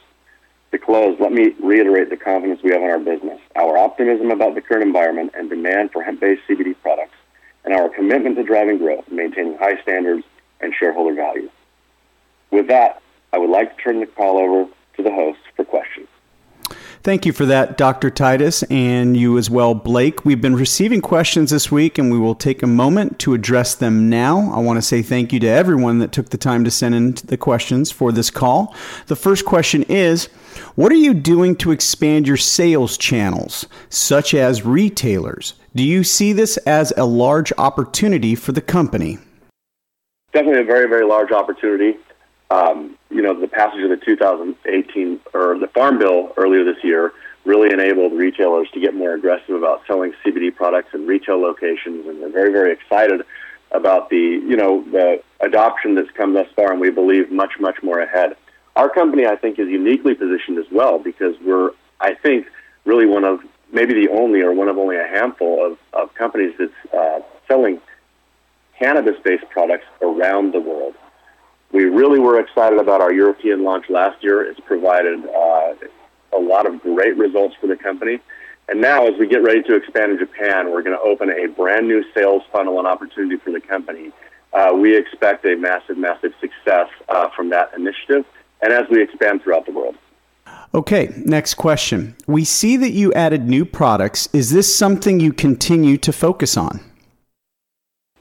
To 0.73 0.79
close, 0.79 1.17
let 1.21 1.33
me 1.33 1.55
reiterate 1.59 2.11
the 2.11 2.19
confidence 2.19 2.61
we 2.63 2.73
have 2.73 2.83
in 2.83 2.91
our 2.91 2.99
business, 2.99 3.41
our 3.57 3.79
optimism 3.79 4.31
about 4.31 4.57
the 4.57 4.61
current 4.61 4.83
environment 4.83 5.33
and 5.39 5.49
demand 5.49 5.93
for 5.93 6.03
hemp-based 6.03 6.43
CBD 6.47 6.75
products, 6.83 7.17
and 7.65 7.73
our 7.73 7.89
commitment 7.89 8.37
to 8.37 8.43
driving 8.43 8.77
growth, 8.77 9.07
maintaining 9.11 9.57
high 9.57 9.81
standards, 9.81 10.25
and 10.61 10.75
shareholder 10.79 11.15
value. 11.15 11.49
With 12.51 12.69
that, 12.69 13.01
I 13.33 13.39
would 13.39 13.49
like 13.49 13.75
to 13.75 13.83
turn 13.83 14.01
the 14.01 14.07
call 14.07 14.37
over 14.37 14.69
to 14.99 15.03
the 15.03 15.11
host 15.11 15.39
for 15.57 15.65
questions. 15.65 16.09
Thank 17.09 17.25
you 17.25 17.33
for 17.33 17.47
that, 17.47 17.79
Dr. 17.79 18.11
Titus, 18.11 18.63
and 18.65 19.17
you 19.17 19.39
as 19.39 19.49
well, 19.49 19.73
Blake. 19.75 20.27
We've 20.27 20.43
been 20.43 20.55
receiving 20.55 21.01
questions 21.01 21.51
this 21.51 21.73
week, 21.73 21.97
and 21.97 22.13
we 22.13 22.19
will 22.19 22.35
take 22.35 22.63
a 22.63 22.67
moment 22.67 23.19
to 23.21 23.33
address 23.33 23.75
them 23.75 24.11
now. 24.11 24.53
I 24.53 24.59
want 24.59 24.77
to 24.77 24.83
say 24.83 25.01
thank 25.01 25.33
you 25.33 25.41
to 25.41 25.47
everyone 25.47 26.01
that 26.01 26.13
took 26.13 26.29
the 26.29 26.37
time 26.37 26.65
to 26.65 26.71
send 26.71 26.95
in 26.95 27.15
the 27.25 27.39
questions 27.39 27.91
for 27.91 28.13
this 28.13 28.31
call. 28.31 28.75
The 29.07 29.17
first 29.17 29.47
question 29.47 29.85
is 29.85 30.27
What 30.75 30.93
are 30.93 30.97
you 30.97 31.15
doing 31.15 31.57
to 31.57 31.71
expand 31.71 32.29
your 32.29 32.37
sales 32.37 32.99
channels, 32.99 33.65
such 33.89 34.35
as 34.35 34.67
retailers? 34.67 35.55
Do 35.75 35.85
you 35.85 36.05
see 36.05 36.35
this 36.35 36.59
as 36.59 36.93
a 36.99 37.07
large 37.07 37.55
opportunity 37.57 38.35
for 38.35 38.53
the 38.53 38.61
company? 38.61 39.17
Definitely 40.35 40.61
a 40.61 40.65
very, 40.65 40.87
very 40.87 41.07
large 41.07 41.33
opportunity. 41.33 41.97
Um, 42.51 42.98
you 43.11 43.23
know, 43.23 43.39
the 43.39 43.49
passage 43.49 43.83
of 43.83 43.91
the 43.91 43.97
2018 43.97 45.21
or 45.35 45.59
the 45.59 45.69
Farm 45.69 45.99
Bill 45.99 46.33
earlier 46.37 46.65
this 46.65 46.83
year 46.85 47.13
really 47.45 47.73
enabled 47.73 48.13
retailers 48.13 48.71
to 48.73 48.81
get 48.81 48.95
more 48.95 49.15
aggressive 49.15 49.55
about 49.55 49.83
selling 49.87 50.13
CBD 50.25 50.55
products 50.55 50.93
in 50.93 51.07
retail 51.07 51.41
locations, 51.41 52.07
and 52.07 52.21
we're 52.21 52.31
very, 52.31 52.53
very 52.53 52.73
excited 52.73 53.23
about 53.71 54.09
the 54.11 54.17
you 54.17 54.57
know 54.57 54.83
the 54.91 55.23
adoption 55.41 55.95
that's 55.95 56.11
come 56.13 56.35
thus 56.35 56.49
far, 56.55 56.73
and 56.73 56.81
we 56.81 56.91
believe 56.91 57.31
much, 57.31 57.53
much 57.61 57.83
more 57.83 58.01
ahead. 58.01 58.37
Our 58.77 58.89
company, 58.89 59.27
I 59.27 59.37
think, 59.37 59.59
is 59.59 59.69
uniquely 59.69 60.15
positioned 60.15 60.59
as 60.59 60.67
well 60.71 60.99
because 60.99 61.35
we're, 61.45 61.71
I 62.01 62.15
think, 62.15 62.47
really 62.85 63.07
one 63.07 63.25
of 63.25 63.41
maybe 63.73 63.95
the 63.95 64.11
only 64.11 64.41
or 64.41 64.53
one 64.53 64.69
of 64.69 64.79
only 64.79 64.97
a 64.97 65.07
handful 65.07 65.65
of, 65.65 65.79
of 65.93 66.15
companies 66.15 66.55
that's 66.59 66.95
uh, 66.95 67.21
selling 67.47 67.81
cannabis-based 68.79 69.49
products 69.51 69.85
around 70.01 70.53
the 70.53 70.61
world. 70.61 70.95
We 71.73 71.85
really 71.85 72.19
were 72.19 72.41
excited 72.41 72.79
about 72.79 73.01
our 73.01 73.13
European 73.13 73.63
launch 73.63 73.87
last 73.91 74.23
year. 74.23 74.43
It's 74.43 74.61
provided 74.61 75.25
uh, 75.27 75.75
a 76.37 76.41
lot 76.41 76.67
of 76.67 76.81
great 76.81 77.17
results 77.17 77.55
for 77.61 77.67
the 77.67 77.77
company. 77.77 78.21
And 78.69 78.81
now, 78.81 79.07
as 79.07 79.19
we 79.19 79.27
get 79.27 79.43
ready 79.43 79.63
to 79.63 79.75
expand 79.75 80.13
in 80.13 80.19
Japan, 80.19 80.71
we're 80.71 80.83
going 80.83 80.97
to 80.97 81.03
open 81.03 81.31
a 81.31 81.49
brand 81.49 81.89
new 81.89 82.05
sales 82.15 82.43
funnel 82.53 82.79
and 82.79 82.87
opportunity 82.87 83.37
for 83.37 83.51
the 83.51 83.61
company. 83.61 84.13
Uh, 84.53 84.73
we 84.75 84.97
expect 84.97 85.45
a 85.45 85.57
massive, 85.57 85.97
massive 85.99 86.33
success 86.41 86.89
uh, 87.09 87.29
from 87.35 87.51
that 87.51 87.73
initiative 87.75 88.25
and 88.63 88.73
as 88.73 88.85
we 88.91 89.03
expand 89.03 89.43
throughout 89.43 89.67
the 89.67 89.73
world. 89.73 89.97
Okay, 90.75 91.13
next 91.25 91.55
question. 91.55 92.17
We 92.27 92.45
see 92.45 92.77
that 92.77 92.91
you 92.91 93.13
added 93.15 93.49
new 93.49 93.65
products. 93.65 94.29
Is 94.33 94.51
this 94.51 94.75
something 94.75 95.21
you 95.21 95.33
continue 95.33 95.97
to 95.99 96.13
focus 96.13 96.57
on? 96.57 96.81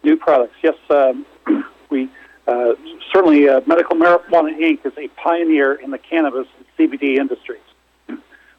New 0.03 0.17
products, 0.17 0.55
yes. 0.63 0.75
Um, 0.89 1.25
we 1.89 2.09
uh, 2.47 2.73
certainly, 3.11 3.47
uh, 3.47 3.61
Medical 3.65 3.95
Marijuana 3.95 4.57
Inc. 4.57 4.85
is 4.85 4.93
a 4.97 5.07
pioneer 5.09 5.73
in 5.73 5.91
the 5.91 5.97
cannabis 5.97 6.47
and 6.57 6.91
CBD 6.91 7.17
industries. 7.17 7.61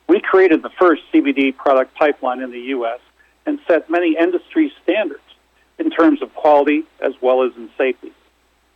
We 0.08 0.20
created 0.20 0.62
the 0.62 0.70
first 0.70 1.02
CBD 1.12 1.54
product 1.54 1.94
pipeline 1.94 2.40
in 2.40 2.50
the 2.50 2.60
U.S. 2.76 3.00
and 3.44 3.58
set 3.66 3.90
many 3.90 4.16
industry 4.18 4.72
standards 4.82 5.20
in 5.78 5.90
terms 5.90 6.22
of 6.22 6.34
quality 6.34 6.84
as 7.00 7.12
well 7.20 7.42
as 7.42 7.52
in 7.56 7.68
safety. 7.76 8.12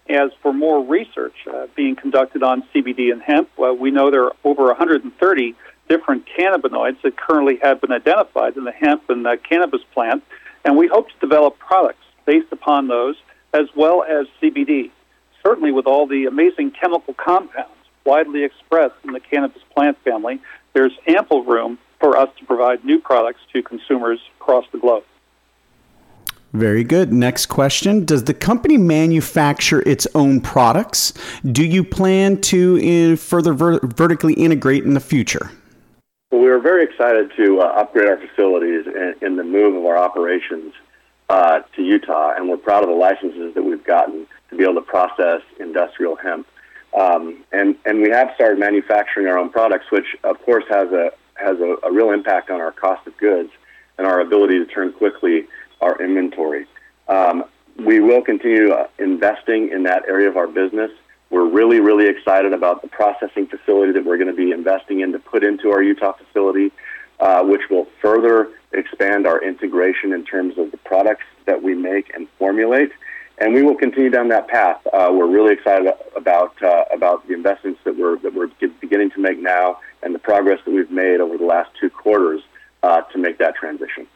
As 0.09 0.31
for 0.43 0.53
more 0.53 0.85
research 0.85 1.35
uh, 1.51 1.69
being 1.75 1.97
conducted 1.97 2.43
on 2.43 2.63
CBD 2.75 3.13
and 3.13 3.23
hemp, 3.23 3.49
well, 3.57 3.75
we 3.75 3.91
know 3.91 4.11
there 4.11 4.25
are 4.25 4.37
over 4.45 4.67
130 4.67 5.55
different 5.89 6.27
cannabinoids 6.39 7.01
that 7.03 7.17
currently 7.17 7.59
have 7.63 7.81
been 7.81 7.93
identified 7.93 8.57
in 8.57 8.65
the 8.65 8.73
hemp 8.73 9.09
and 9.09 9.25
the 9.25 9.39
cannabis 9.49 9.83
plant, 9.95 10.23
and 10.65 10.77
we 10.77 10.87
hope 10.89 11.09
to 11.09 11.19
develop 11.21 11.59
products 11.59 12.05
based 12.27 12.53
upon 12.53 12.89
those 12.89 13.17
as 13.55 13.67
well 13.75 14.03
as 14.03 14.27
CBD 14.41 14.91
certainly 15.43 15.73
with 15.73 15.87
all 15.87 16.07
the 16.07 16.27
amazing 16.27 16.71
chemical 16.71 17.15
compounds 17.15 17.71
widely 18.05 18.45
expressed 18.45 18.95
in 19.05 19.13
the 19.13 19.21
cannabis 19.21 19.63
plant 19.75 19.97
family, 20.05 20.41
there's 20.73 20.93
ample 21.07 21.45
room 21.45 21.79
for 22.01 22.17
us 22.17 22.29
to 22.39 22.45
provide 22.45 22.85
new 22.85 22.99
products 22.99 23.41
to 23.53 23.63
consumers 23.63 24.19
across 24.41 24.65
the 24.73 24.79
globe. 24.79 25.05
Very 26.53 26.85
good. 26.85 27.13
Next 27.13 27.47
question. 27.47 28.05
Does 28.05 28.25
the 28.25 28.35
company 28.35 28.77
manufacture 28.77 29.81
its 29.89 30.07
own 30.15 30.41
products? 30.41 31.15
Do 31.51 31.65
you 31.65 31.83
plan 31.83 32.41
to 32.43 33.13
uh, 33.13 33.17
further 33.17 33.55
ver- 33.55 33.81
vertically 33.81 34.35
integrate 34.35 34.85
in 34.85 34.93
the 34.93 35.01
future? 35.01 35.51
Well, 36.31 36.43
we 36.43 36.49
are 36.49 36.59
very 36.59 36.85
excited 36.85 37.33
to 37.37 37.61
uh, 37.61 37.65
upgrade 37.65 38.09
our 38.09 38.19
facilities 38.19 38.87
in, 38.87 39.15
in, 39.23 39.37
the 39.37 39.45
move 39.45 39.77
of 39.77 39.87
our 39.87 39.97
operations 39.97 40.75
uh, 41.31 41.61
to 41.75 41.83
Utah, 41.83 42.35
and 42.37 42.51
we're 42.51 42.59
proud 42.59 42.83
of 42.83 42.91
the 42.91 42.97
licenses 42.97 43.55
that 43.55 43.63
we've 43.63 43.85
gotten 43.85 44.27
to 44.53 44.59
be 44.59 44.65
able 44.65 44.75
to 44.75 44.83
process 44.83 45.41
industrial 45.59 46.17
hemp. 46.17 46.47
Um, 46.99 47.43
and 47.53 47.75
and 47.87 48.03
we 48.03 48.11
have 48.11 48.31
started 48.35 48.59
manufacturing 48.59 49.27
our 49.27 49.39
own 49.39 49.51
products, 49.51 49.87
which 49.91 50.07
of 50.25 50.41
course 50.43 50.65
has 50.69 50.93
a 50.93 51.11
has 51.35 51.59
a, 51.59 51.77
a, 51.85 51.91
real 51.91 52.11
impact 52.11 52.51
on 52.51 52.61
our 52.61 52.71
cost 52.71 53.07
of 53.07 53.17
goods 53.17 53.51
and 53.97 54.07
our 54.07 54.21
ability 54.21 54.59
to 54.59 54.67
turn 54.67 54.93
quickly 54.93 55.47
our 55.81 56.01
inventory. 56.01 56.67
Um, 57.09 57.45
we 57.79 58.01
will 58.01 58.21
continue 58.21 58.71
uh, 58.73 58.87
investing 58.99 59.71
in 59.71 59.85
that 59.85 60.05
area 60.07 60.29
of 60.29 60.37
our 60.37 60.47
business. 60.47 60.91
We're 61.31 61.49
really, 61.49 61.81
really 61.81 62.07
excited 62.07 62.53
about 62.53 62.83
the 62.83 62.89
processing 62.89 63.47
facility 63.47 63.93
that 63.93 64.05
we're 64.05 64.19
going 64.19 64.29
to 64.29 64.37
be 64.37 64.53
investing 64.53 65.01
in 65.01 65.13
to 65.13 65.19
put 65.19 65.43
into 65.43 65.71
our 65.71 65.83
Utah 65.83 66.13
facility, 66.13 66.71
uh, 67.19 67.43
which 67.43 67.63
will 67.71 67.87
further 68.03 68.51
expand 68.73 69.27
our 69.27 69.43
integration 69.43 70.13
in 70.13 70.25
terms 70.27 70.59
of 70.59 70.71
the 70.71 70.77
products 70.77 71.25
that 71.47 71.63
we 71.63 71.75
make 71.75 72.15
and 72.15 72.29
formulate 72.39 72.93
and 73.39 73.55
we 73.55 73.63
will 73.63 73.75
continue 73.75 74.11
down 74.11 74.29
that 74.29 74.49
path. 74.49 74.81
Uh, 74.93 75.11
we're 75.13 75.27
really 75.27 75.53
excited 75.53 75.93
about 76.17 76.61
uh, 76.63 76.85
about 76.95 77.27
the 77.27 77.35
investments 77.35 77.81
that 77.85 77.97
we're 77.97 78.19
that 78.19 78.35
we're 78.35 78.51
beginning 78.81 79.11
to 79.11 79.21
make 79.21 79.39
now, 79.39 79.79
and 80.03 80.15
the 80.15 80.19
progress 80.19 80.61
that 80.65 80.73
we've 80.73 80.91
made 80.91 81.21
over 81.21 81.37
the 81.39 81.45
last 81.45 81.71
two 81.81 81.91
quarters 81.91 82.43
uh, 82.83 83.03
to 83.13 83.19
make 83.19 83.39
that 83.39 83.55
transition. 83.55 84.07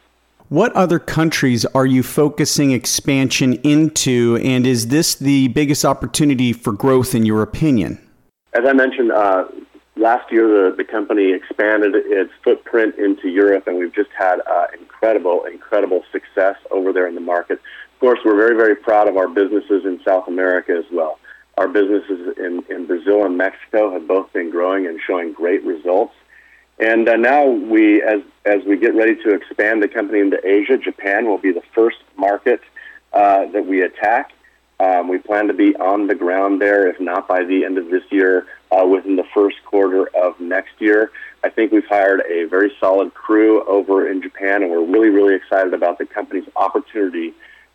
What 0.49 0.71
other 0.73 0.97
countries 0.97 1.65
are 1.65 1.85
you 1.85 2.03
focusing 2.03 2.71
expansion 2.71 3.53
into, 3.63 4.39
and 4.41 4.65
is 4.65 4.87
this 4.87 5.15
the 5.15 5.49
biggest 5.49 5.83
opportunity 5.83 6.53
for 6.53 6.71
growth 6.71 7.13
in 7.13 7.25
your 7.25 7.41
opinion? 7.41 7.99
As 8.53 8.63
I 8.65 8.71
mentioned, 8.71 9.11
uh, 9.11 9.45
last 9.97 10.31
year 10.31 10.47
the, 10.47 10.75
the 10.75 10.83
company 10.83 11.33
expanded 11.33 11.93
its 11.95 12.31
footprint 12.43 12.95
into 12.97 13.29
Europe, 13.29 13.67
and 13.67 13.77
we've 13.77 13.93
just 13.93 14.09
had 14.17 14.39
uh, 14.49 14.67
incredible, 14.79 15.45
incredible 15.45 16.03
success 16.11 16.55
over 16.71 16.93
there 16.93 17.07
in 17.07 17.15
the 17.15 17.21
market. 17.21 17.59
Of 17.93 17.99
course, 17.99 18.19
we're 18.23 18.35
very, 18.35 18.55
very 18.55 18.75
proud 18.75 19.07
of 19.07 19.17
our 19.17 19.27
businesses 19.27 19.85
in 19.85 19.99
South 20.03 20.27
America 20.27 20.71
as 20.77 20.85
well. 20.91 21.19
Our 21.57 21.67
businesses 21.67 22.37
in, 22.37 22.63
in 22.69 22.85
Brazil 22.85 23.25
and 23.25 23.37
Mexico 23.37 23.91
have 23.91 24.07
both 24.07 24.31
been 24.31 24.51
growing 24.51 24.85
and 24.85 24.99
showing 25.05 25.33
great 25.33 25.63
results. 25.63 26.13
And 26.79 27.09
uh, 27.09 27.15
now 27.15 27.47
we, 27.47 28.03
as 28.03 28.21
as 28.45 28.63
we 28.65 28.77
get 28.77 28.93
ready 28.93 29.15
to 29.23 29.33
expand 29.33 29.81
the 29.81 29.87
company 29.87 30.19
into 30.19 30.39
Asia, 30.47 30.77
Japan 30.77 31.25
will 31.25 31.39
be 31.39 31.51
the 31.51 31.63
first 31.73 31.97
market 32.15 32.61
uh, 33.13 33.47
that 33.47 33.65
we 33.65 33.81
attack. 33.81 34.31
Um, 34.79 35.07
we 35.07 35.17
plan 35.17 35.47
to 35.47 35.53
be 35.53 35.75
on 35.77 36.05
the 36.05 36.13
ground 36.13 36.61
there, 36.61 36.87
if 36.87 36.99
not 36.99 37.27
by 37.27 37.43
the 37.43 37.65
end 37.65 37.79
of 37.79 37.89
this 37.89 38.03
year, 38.11 38.45
uh, 38.71 38.85
within 38.85 39.15
the 39.15 39.25
first 39.33 39.57
quarter 39.65 40.07
of 40.15 40.39
next 40.39 40.73
year. 40.79 41.11
I 41.43 41.49
think 41.49 41.71
we've 41.71 41.87
hired 41.87 42.21
a 42.21 42.45
very 42.45 42.71
solid 42.79 43.13
crew 43.13 43.63
over 43.65 44.09
in 44.09 44.21
Japan, 44.21 44.63
and 44.63 44.71
we're 44.71 44.85
really, 44.85 45.09
really 45.09 45.35
excited 45.35 45.73
about 45.73 45.97
the 45.97 46.05
company's 46.05 46.47
opportunity 46.55 47.33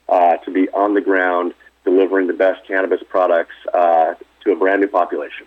uh, 0.09 0.37
to 0.39 0.51
be 0.51 0.69
on 0.71 0.95
the 0.95 1.01
ground 1.01 1.55
delivering 1.85 2.27
the 2.27 2.33
best 2.33 2.67
cannabis 2.67 3.01
products 3.09 3.55
uh, 3.73 4.15
to 4.43 4.53
a 4.53 4.57
brand 4.57 4.81
new 4.81 4.89
population. 4.89 5.47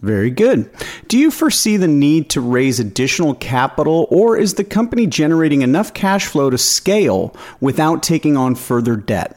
Very 0.00 0.30
good. 0.30 0.70
Do 1.08 1.18
you 1.18 1.30
foresee 1.30 1.76
the 1.76 1.88
need 1.88 2.30
to 2.30 2.40
raise 2.40 2.78
additional 2.78 3.34
capital, 3.34 4.06
or 4.10 4.36
is 4.36 4.54
the 4.54 4.62
company 4.62 5.08
generating 5.08 5.62
enough 5.62 5.92
cash 5.92 6.26
flow 6.26 6.50
to 6.50 6.58
scale 6.58 7.36
without 7.60 8.02
taking 8.02 8.36
on 8.36 8.54
further 8.54 8.94
debt? 8.94 9.36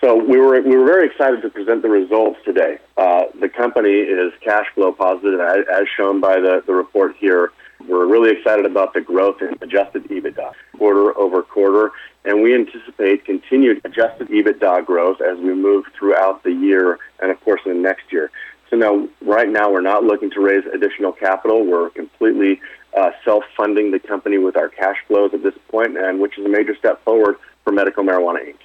So 0.00 0.14
we 0.14 0.38
were 0.38 0.60
we 0.62 0.76
were 0.76 0.86
very 0.86 1.06
excited 1.06 1.42
to 1.42 1.48
present 1.48 1.82
the 1.82 1.88
results 1.88 2.38
today. 2.44 2.78
Uh, 2.96 3.24
the 3.40 3.48
company 3.48 3.90
is 3.90 4.32
cash 4.40 4.66
flow 4.74 4.92
positive, 4.92 5.40
as, 5.40 5.88
shown 5.96 6.20
by 6.20 6.36
the, 6.36 6.62
the 6.64 6.72
report 6.72 7.16
here. 7.18 7.50
We're 7.88 8.06
really 8.06 8.30
excited 8.30 8.64
about 8.64 8.94
the 8.94 9.00
growth 9.00 9.42
in 9.42 9.56
adjusted 9.60 10.04
EBITDA 10.04 10.52
quarter 10.76 11.16
over 11.18 11.42
quarter, 11.42 11.90
and 12.24 12.42
we 12.42 12.54
anticipate 12.54 13.24
continued 13.24 13.80
adjusted 13.84 14.28
EBITDA 14.28 14.86
growth 14.86 15.20
as 15.20 15.38
we 15.38 15.52
move 15.52 15.84
throughout 15.98 16.44
the 16.44 16.52
year 16.52 16.98
and, 17.20 17.32
of 17.32 17.40
course, 17.40 17.60
in 17.66 17.72
the 17.72 17.78
next 17.80 18.12
year. 18.12 18.30
So 18.70 18.76
now, 18.76 19.08
right 19.22 19.48
now, 19.48 19.72
we're 19.72 19.80
not 19.80 20.04
looking 20.04 20.30
to 20.32 20.40
raise 20.40 20.64
additional 20.72 21.12
capital. 21.12 21.64
We're 21.64 21.90
completely 21.90 22.60
uh, 22.96 23.10
self-funding 23.24 23.90
the 23.90 23.98
company 23.98 24.38
with 24.38 24.56
our 24.56 24.68
cash 24.68 24.98
flows 25.08 25.32
at 25.34 25.42
this 25.42 25.54
point, 25.68 25.96
and 25.96 26.20
which 26.20 26.38
is 26.38 26.44
a 26.44 26.48
major 26.48 26.76
step 26.76 27.02
forward 27.04 27.36
for 27.64 27.72
Medical 27.72 28.04
Marijuana 28.04 28.46
Inc. 28.46 28.58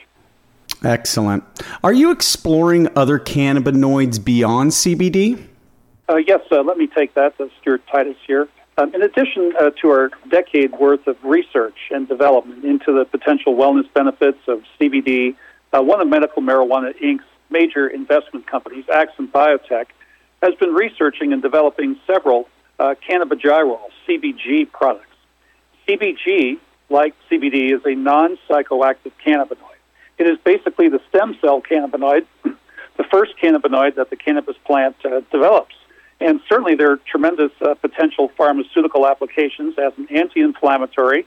Excellent. 0.84 1.44
Are 1.84 1.94
you 1.94 2.12
exploring 2.12 2.90
other 2.96 3.20
cannabinoids 3.20 4.24
beyond 4.24 4.72
CBD? 4.72 5.48
Uh, 6.10 6.18
yes, 6.18 6.42
uh, 6.52 6.62
let 6.62 6.78
me 6.78 6.88
take 6.88 7.14
that. 7.14 7.34
Uh, 7.40 7.46
Stuart 7.62 7.82
Titus 7.92 8.18
here. 8.28 8.48
Um, 8.78 8.94
in 8.94 9.02
addition 9.02 9.54
uh, 9.60 9.70
to 9.82 9.90
our 9.90 10.12
decade 10.30 10.72
worth 10.80 11.08
of 11.08 11.16
research 11.24 11.78
and 11.92 12.08
development 12.08 12.66
into 12.66 12.92
the 12.92 13.06
potential 13.06 13.56
wellness 13.56 13.92
benefits 13.94 14.40
of 14.48 14.64
CBD, 14.80 15.36
uh, 15.72 15.82
one 15.82 16.02
of 16.02 16.08
Medical 16.08 16.42
Marijuana 16.42 16.92
Inc.'s 17.02 17.24
major 17.50 17.88
investment 17.88 18.48
companies, 18.48 18.84
AXIM 18.92 19.28
Biotech, 19.32 19.86
has 20.42 20.56
been 20.56 20.74
researching 20.74 21.32
and 21.32 21.42
developing 21.42 21.98
several 22.06 22.50
uh, 22.80 22.96
cannabigerol, 23.08 23.80
CBG 24.08 24.70
products. 24.72 25.06
CBG, 25.88 26.58
like 26.90 27.14
CBD, 27.30 27.74
is 27.74 27.82
a 27.86 27.96
non 27.96 28.38
psychoactive 28.50 29.12
cannabinoid. 29.26 29.73
It 30.18 30.28
is 30.28 30.38
basically 30.44 30.90
the 30.90 31.02
stem 31.10 31.38
cell 31.42 31.62
cannabinoid, 31.62 32.26
the 32.44 33.04
first 33.12 33.34
cannabinoid 33.42 33.96
that 33.96 34.10
the 34.10 34.16
cannabis 34.16 34.56
plant 34.66 34.96
uh, 35.06 35.22
develops. 35.32 35.76
And 36.20 36.40
certainly 36.48 36.76
there 36.76 36.92
are 36.92 36.98
tremendous 36.98 37.52
uh, 37.62 37.74
potential 37.76 38.32
pharmaceutical 38.38 39.08
applications 39.08 39.78
as 39.78 39.94
an 39.98 40.08
anti 40.10 40.42
inflammatory, 40.42 41.26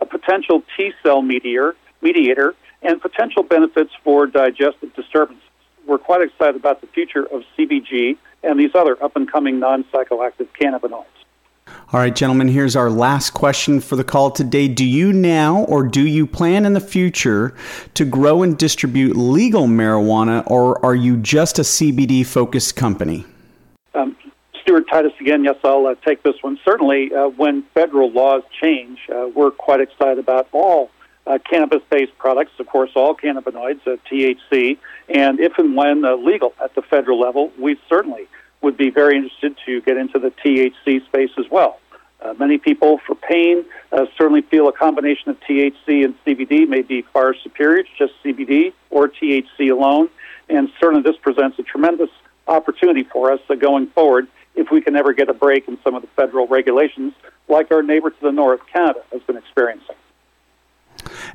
a 0.00 0.06
potential 0.06 0.62
T 0.76 0.92
cell 1.02 1.22
mediator, 1.22 1.76
mediator, 2.00 2.54
and 2.82 3.00
potential 3.00 3.42
benefits 3.42 3.90
for 4.04 4.26
digestive 4.26 4.94
disturbances. 4.94 5.42
We're 5.86 5.98
quite 5.98 6.22
excited 6.22 6.56
about 6.56 6.80
the 6.80 6.86
future 6.86 7.24
of 7.26 7.42
CBG 7.58 8.16
and 8.42 8.58
these 8.58 8.74
other 8.74 9.02
up 9.02 9.16
and 9.16 9.30
coming 9.30 9.58
non 9.58 9.84
psychoactive 9.84 10.48
cannabinoids. 10.58 11.17
All 11.90 11.98
right, 11.98 12.14
gentlemen, 12.14 12.48
here's 12.48 12.76
our 12.76 12.90
last 12.90 13.30
question 13.30 13.80
for 13.80 13.96
the 13.96 14.04
call 14.04 14.30
today. 14.30 14.68
Do 14.68 14.84
you 14.84 15.10
now 15.10 15.60
or 15.60 15.84
do 15.84 16.06
you 16.06 16.26
plan 16.26 16.66
in 16.66 16.74
the 16.74 16.80
future 16.80 17.54
to 17.94 18.04
grow 18.04 18.42
and 18.42 18.58
distribute 18.58 19.16
legal 19.16 19.66
marijuana, 19.66 20.42
or 20.50 20.84
are 20.84 20.94
you 20.94 21.16
just 21.16 21.58
a 21.58 21.62
CBD 21.62 22.26
focused 22.26 22.76
company? 22.76 23.24
Um, 23.94 24.14
Stuart 24.60 24.84
Titus 24.90 25.14
again. 25.18 25.44
Yes, 25.44 25.56
I'll 25.64 25.86
uh, 25.86 25.94
take 26.04 26.22
this 26.22 26.34
one. 26.42 26.58
Certainly, 26.62 27.14
uh, 27.14 27.28
when 27.28 27.62
federal 27.72 28.10
laws 28.10 28.42
change, 28.60 28.98
uh, 29.10 29.30
we're 29.34 29.50
quite 29.50 29.80
excited 29.80 30.18
about 30.18 30.46
all 30.52 30.90
uh, 31.26 31.38
cannabis 31.50 31.80
based 31.88 32.18
products, 32.18 32.52
of 32.58 32.66
course, 32.66 32.90
all 32.96 33.14
cannabinoids, 33.14 33.80
uh, 33.86 33.96
THC, 34.12 34.76
and 35.08 35.40
if 35.40 35.56
and 35.56 35.74
when 35.74 36.04
uh, 36.04 36.16
legal 36.16 36.52
at 36.62 36.74
the 36.74 36.82
federal 36.82 37.18
level, 37.18 37.50
we 37.58 37.80
certainly 37.88 38.28
would 38.62 38.76
be 38.76 38.90
very 38.90 39.16
interested 39.16 39.56
to 39.66 39.80
get 39.82 39.96
into 39.96 40.18
the 40.18 40.30
THC 40.30 41.04
space 41.06 41.30
as 41.38 41.46
well. 41.50 41.78
Uh, 42.20 42.34
many 42.38 42.58
people, 42.58 42.98
for 43.06 43.14
pain, 43.14 43.64
uh, 43.92 44.06
certainly 44.16 44.42
feel 44.42 44.68
a 44.68 44.72
combination 44.72 45.30
of 45.30 45.38
THC 45.40 46.04
and 46.04 46.14
CBD 46.24 46.68
may 46.68 46.82
be 46.82 47.02
far 47.02 47.34
superior 47.34 47.84
to 47.84 47.88
just 47.96 48.12
CBD 48.24 48.72
or 48.90 49.08
THC 49.08 49.70
alone. 49.70 50.08
And 50.48 50.68
certainly, 50.80 51.02
this 51.02 51.16
presents 51.16 51.58
a 51.60 51.62
tremendous 51.62 52.10
opportunity 52.48 53.04
for 53.04 53.30
us 53.30 53.40
uh, 53.48 53.54
going 53.54 53.86
forward 53.88 54.26
if 54.56 54.70
we 54.72 54.80
can 54.80 54.96
ever 54.96 55.12
get 55.12 55.28
a 55.28 55.34
break 55.34 55.68
in 55.68 55.78
some 55.84 55.94
of 55.94 56.02
the 56.02 56.08
federal 56.08 56.48
regulations, 56.48 57.12
like 57.48 57.70
our 57.70 57.82
neighbor 57.82 58.10
to 58.10 58.20
the 58.20 58.32
north, 58.32 58.60
Canada, 58.72 59.00
has 59.12 59.22
been 59.22 59.36
experiencing. 59.36 59.94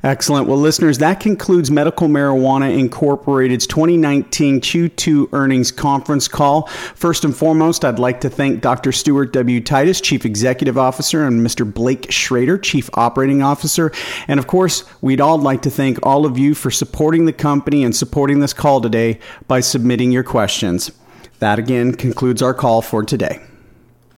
Excellent. 0.02 0.46
Well, 0.46 0.58
listeners, 0.58 0.98
that 0.98 1.20
concludes 1.20 1.70
Medical 1.70 2.08
Marijuana 2.08 2.76
Incorporated's 2.76 3.66
2019 3.66 4.60
Q2 4.60 5.28
earnings 5.32 5.72
conference 5.72 6.28
call. 6.28 6.66
First 6.94 7.24
and 7.24 7.34
foremost, 7.34 7.84
I'd 7.84 7.98
like 7.98 8.20
to 8.20 8.30
thank 8.30 8.60
Dr. 8.60 8.92
Stuart 8.92 9.32
W. 9.32 9.60
Titus, 9.60 10.00
Chief 10.00 10.24
Executive 10.24 10.76
Officer, 10.76 11.26
and 11.26 11.44
Mr. 11.44 11.70
Blake 11.70 12.10
Schroeder, 12.10 12.58
Chief 12.58 12.90
Operating 12.94 13.42
Officer. 13.42 13.92
And 14.28 14.38
of 14.38 14.46
course, 14.46 14.84
we'd 15.00 15.20
all 15.20 15.38
like 15.38 15.62
to 15.62 15.70
thank 15.70 15.98
all 16.04 16.26
of 16.26 16.38
you 16.38 16.54
for 16.54 16.70
supporting 16.70 17.24
the 17.24 17.32
company 17.32 17.82
and 17.82 17.96
supporting 17.96 18.40
this 18.40 18.52
call 18.52 18.80
today 18.80 19.18
by 19.48 19.60
submitting 19.60 20.12
your 20.12 20.24
questions. 20.24 20.90
That 21.38 21.58
again 21.58 21.94
concludes 21.94 22.42
our 22.42 22.54
call 22.54 22.82
for 22.82 23.02
today. 23.02 23.40